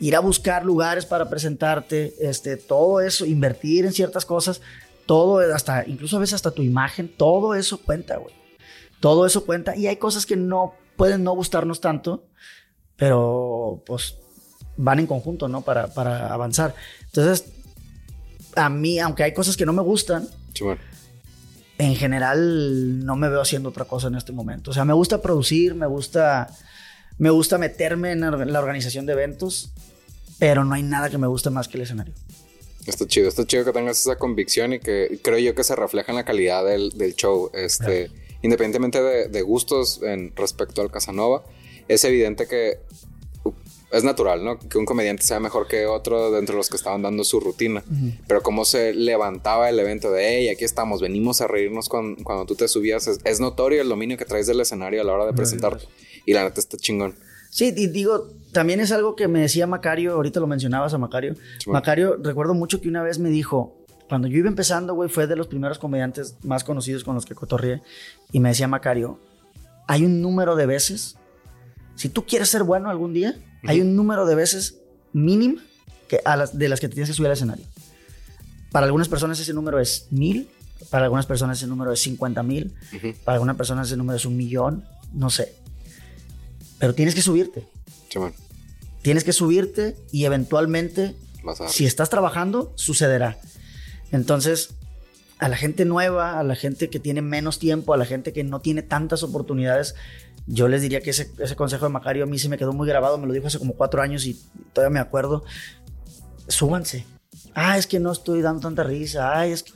[0.00, 4.60] ir a buscar lugares para presentarte, este, todo eso, invertir en ciertas cosas,
[5.06, 8.34] todo, hasta, incluso a veces hasta tu imagen, todo eso cuenta, güey.
[9.00, 9.76] Todo eso cuenta.
[9.76, 12.24] Y hay cosas que no pueden no gustarnos tanto,
[12.96, 14.16] pero pues
[14.76, 15.60] van en conjunto, ¿no?
[15.62, 16.74] Para, para avanzar.
[17.06, 17.44] Entonces,
[18.56, 20.80] a mí, aunque hay cosas que no me gustan, Sí, bueno.
[21.78, 24.70] en general no me veo haciendo otra cosa en este momento.
[24.70, 26.48] O sea, me gusta producir, me gusta,
[27.18, 28.20] me gusta meterme en
[28.52, 29.72] la organización de eventos,
[30.38, 32.14] pero no hay nada que me guste más que el escenario.
[32.86, 36.12] Está chido, está chido que tengas esa convicción y que creo yo que se refleja
[36.12, 37.50] en la calidad del, del show.
[37.54, 38.10] Este,
[38.42, 41.44] Independientemente de, de gustos en respecto al Casanova,
[41.88, 42.76] es evidente que
[43.44, 43.52] uh,
[43.90, 44.58] es natural, ¿no?
[44.58, 47.82] Que un comediante sea mejor que otro dentro de los que estaban dando su rutina.
[48.28, 52.44] Pero cómo se levantaba el evento de, hey, aquí estamos, venimos a reírnos con- cuando
[52.44, 53.06] tú te subías.
[53.06, 55.86] Es, es notorio el dominio que traes del escenario a la hora de presentarte.
[56.26, 57.14] Y la neta está chingón.
[57.48, 61.34] Sí, y digo, también es algo que me decía Macario, ahorita lo mencionabas a Macario.
[61.34, 61.74] Sí, bueno.
[61.80, 63.76] Macario, recuerdo mucho que una vez me dijo,
[64.08, 67.34] cuando yo iba empezando, güey, fue de los primeros comediantes más conocidos con los que
[67.34, 67.82] cotorrié,
[68.32, 69.18] y me decía Macario,
[69.86, 71.16] hay un número de veces,
[71.96, 73.34] si tú quieres ser bueno algún día,
[73.66, 74.78] hay un número de veces
[75.12, 75.60] mínimo
[76.08, 77.66] que a las, de las que te tienes que subir al escenario.
[78.72, 80.48] Para algunas personas ese número es mil,
[80.90, 83.14] para algunas personas ese número es cincuenta mil, Ujú.
[83.24, 85.54] para algunas personas ese número es un millón, no sé.
[86.78, 87.66] Pero tienes que subirte.
[88.10, 88.34] Sí, bueno.
[89.04, 91.14] Tienes que subirte y eventualmente,
[91.68, 93.36] si estás trabajando, sucederá.
[94.12, 94.70] Entonces,
[95.38, 98.44] a la gente nueva, a la gente que tiene menos tiempo, a la gente que
[98.44, 99.94] no tiene tantas oportunidades,
[100.46, 102.88] yo les diría que ese, ese consejo de Macario a mí se me quedó muy
[102.88, 104.40] grabado, me lo dijo hace como cuatro años y
[104.72, 105.44] todavía me acuerdo.
[106.48, 107.04] Súbanse.
[107.54, 109.38] Ah, es que no estoy dando tanta risa.
[109.38, 109.72] Ay, es que...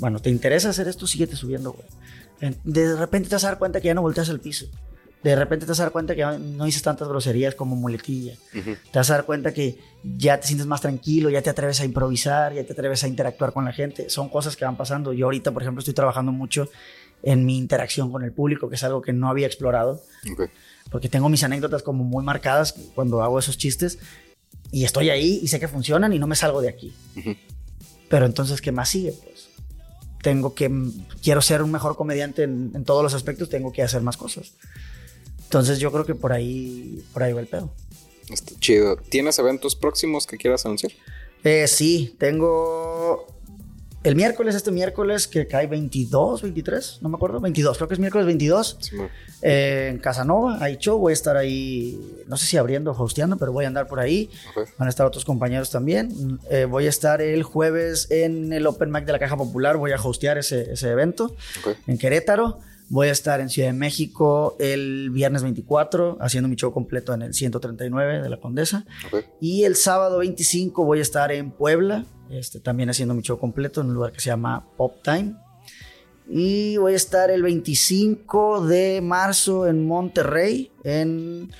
[0.00, 1.06] Bueno, ¿te interesa hacer esto?
[1.06, 2.56] Síguete subiendo, güey.
[2.64, 4.66] De repente te vas a dar cuenta que ya no volteas el piso.
[5.24, 8.34] De repente te vas a dar cuenta que no dices tantas groserías como muletilla.
[8.54, 8.76] Ujú.
[8.92, 11.84] Te vas a dar cuenta que ya te sientes más tranquilo, ya te atreves a
[11.86, 14.10] improvisar, ya te atreves a interactuar con la gente.
[14.10, 15.14] Son cosas que van pasando.
[15.14, 16.68] Yo ahorita, por ejemplo, estoy trabajando mucho
[17.22, 20.42] en mi interacción con el público, que es algo que no había explorado, Ok.
[20.90, 23.98] porque tengo mis anécdotas como muy marcadas cuando hago esos chistes
[24.70, 26.92] y estoy ahí y sé que funcionan y no me salgo de aquí.
[27.16, 27.34] Ujú.
[28.10, 29.12] Pero entonces, ¿qué más sigue?
[29.24, 29.48] Pues
[30.22, 30.70] tengo que,
[31.22, 34.52] quiero ser un mejor comediante en, en todos los aspectos, tengo que hacer más cosas.
[35.44, 37.70] Entonces yo creo que por ahí, por ahí va el pedo.
[38.30, 38.96] Está chido.
[38.96, 40.92] ¿Tienes eventos próximos que quieras anunciar?
[41.44, 43.26] Eh, sí, tengo
[44.02, 48.00] el miércoles, este miércoles que cae 22, 23, no me acuerdo, 22, creo que es
[48.00, 48.96] miércoles 22, Sí,
[49.40, 53.36] eh, en Casanova, hay show, voy a estar ahí, no sé si abriendo o hosteando,
[53.38, 54.68] pero voy a andar por ahí, Ok.
[54.78, 58.90] van a estar otros compañeros también, Eh, voy a estar el jueves en el Open
[58.90, 61.34] Mic de la Caja Popular, voy a hostear ese, ese evento
[61.64, 61.76] Ok.
[61.86, 62.58] en Querétaro.
[62.88, 67.22] Voy a estar en Ciudad de México el viernes 24 haciendo mi show completo en
[67.22, 68.84] el 139 de la Condesa.
[69.40, 73.80] Y el sábado 25 voy a estar en Puebla, este, también haciendo mi show completo
[73.80, 75.34] en un lugar que se llama Pop Time.
[76.28, 81.52] Y voy a estar el 25 de marzo en Monterrey, en,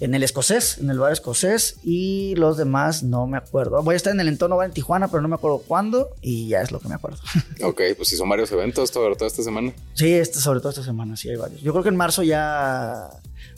[0.00, 1.76] en el escocés, en el bar escocés.
[1.84, 3.82] Y los demás no me acuerdo.
[3.82, 6.10] Voy a estar en el entorno bar en Tijuana, pero no me acuerdo cuándo.
[6.22, 7.18] Y ya es lo que me acuerdo.
[7.62, 9.72] Ok, pues si son varios eventos todo, toda esta semana.
[9.94, 11.60] Sí, este, sobre todo esta semana, sí hay varios.
[11.60, 13.10] Yo creo que en marzo ya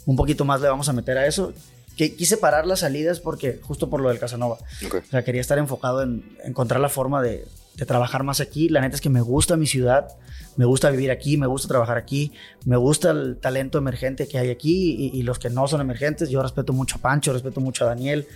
[0.05, 1.53] un poquito más le vamos a meter a eso.
[1.97, 4.59] Que quise parar las salidas porque justo por lo del Casanova.
[4.87, 4.97] Ok.
[5.07, 8.69] O sea, quería estar enfocado en encontrar la forma de, de trabajar más aquí.
[8.69, 10.09] La neta es que me gusta mi ciudad,
[10.57, 12.33] me gusta vivir aquí, me gusta trabajar aquí,
[12.65, 16.29] me gusta el talento emergente que hay aquí y, y los que no son emergentes.
[16.31, 18.27] Yo respeto mucho a Pancho, respeto mucho a Daniel,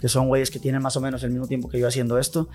[0.00, 2.48] que son güeyes que tienen más o menos el mismo tiempo que yo haciendo esto.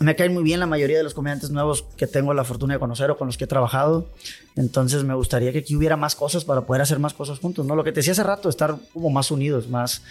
[0.00, 2.80] Me caen muy bien la mayoría de los comediantes nuevos que tengo la fortuna de
[2.80, 4.08] conocer o con los que he trabajado.
[4.54, 7.74] Entonces me gustaría que aquí hubiera más cosas para poder hacer más cosas juntos, ¿no?
[7.76, 10.02] Lo que te decía hace rato, estar como más unidos, más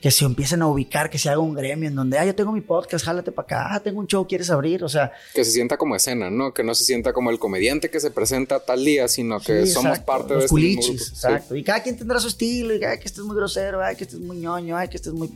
[0.00, 2.52] que se empiecen a ubicar, que se haga un gremio en donde, ah, yo tengo
[2.52, 4.84] mi podcast, jálate para acá, ah, tengo un show, ¿quieres abrir?
[4.84, 6.54] O sea, Que se sienta como escena, ¿no?
[6.54, 9.72] Que no se sienta como el comediante que se presenta tal día, sino que sí,
[9.72, 11.14] somos exacto, parte los de este mismo culichis, grupo.
[11.16, 11.56] exacto.
[11.56, 14.04] Y cada quien tendrá su estilo, y ay, que este es muy grosero, ay, que
[14.04, 15.30] este es muy ñoño, ay, que este es muy,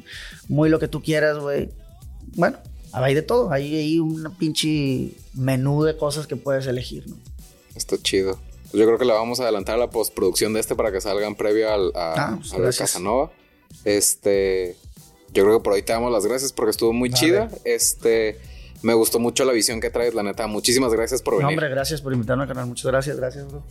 [0.48, 1.68] muy lo que tú quieras, güey.
[2.36, 2.56] Bueno,
[2.92, 7.16] hay de todo, hay ahí un pinche menú de cosas que puedes elegir, ¿no?
[7.16, 8.38] Sí, está chido.
[8.72, 11.34] Yo creo que la vamos a adelantar a la postproducción de este para que salgan
[11.34, 12.72] previo al, a, Ah, pues a la.
[12.72, 13.30] Casanova.
[13.84, 14.76] Este,
[15.32, 17.20] yo creo que por ahí te damos las gracias porque estuvo muy Vale.
[17.20, 17.50] chida.
[17.64, 18.38] Este,
[18.82, 20.46] me gustó mucho la visión que traes, la neta.
[20.46, 21.54] Muchísimas gracias por No, venir.
[21.58, 22.66] hombre, gracias por invitarme al canal.
[22.66, 23.62] Muchas gracias, gracias, bro.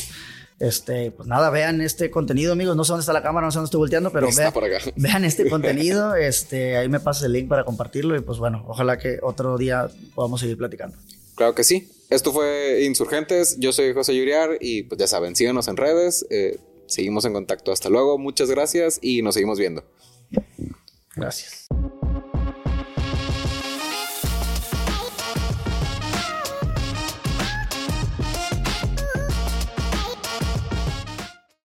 [0.60, 2.76] Este, pues nada, vean este contenido, amigos.
[2.76, 4.28] No sé dónde está la cámara, no sé dónde estoy volteando, pero
[4.96, 6.16] vean, este contenido.
[6.16, 8.16] Este, ahí me pasas el link para compartirlo.
[8.16, 10.98] Y pues bueno, ojalá que otro día podamos seguir platicando.
[11.36, 11.90] Claro que sí.
[12.12, 13.58] Esto fue Insurgentes.
[13.58, 16.26] Yo soy José Yuriar y pues ya saben, síganos en redes.
[16.30, 16.60] eh,
[16.92, 17.72] seguimos en contacto.
[17.72, 18.18] Hasta luego.
[18.18, 19.84] Muchas gracias y nos seguimos viendo.
[21.16, 21.68] Gracias.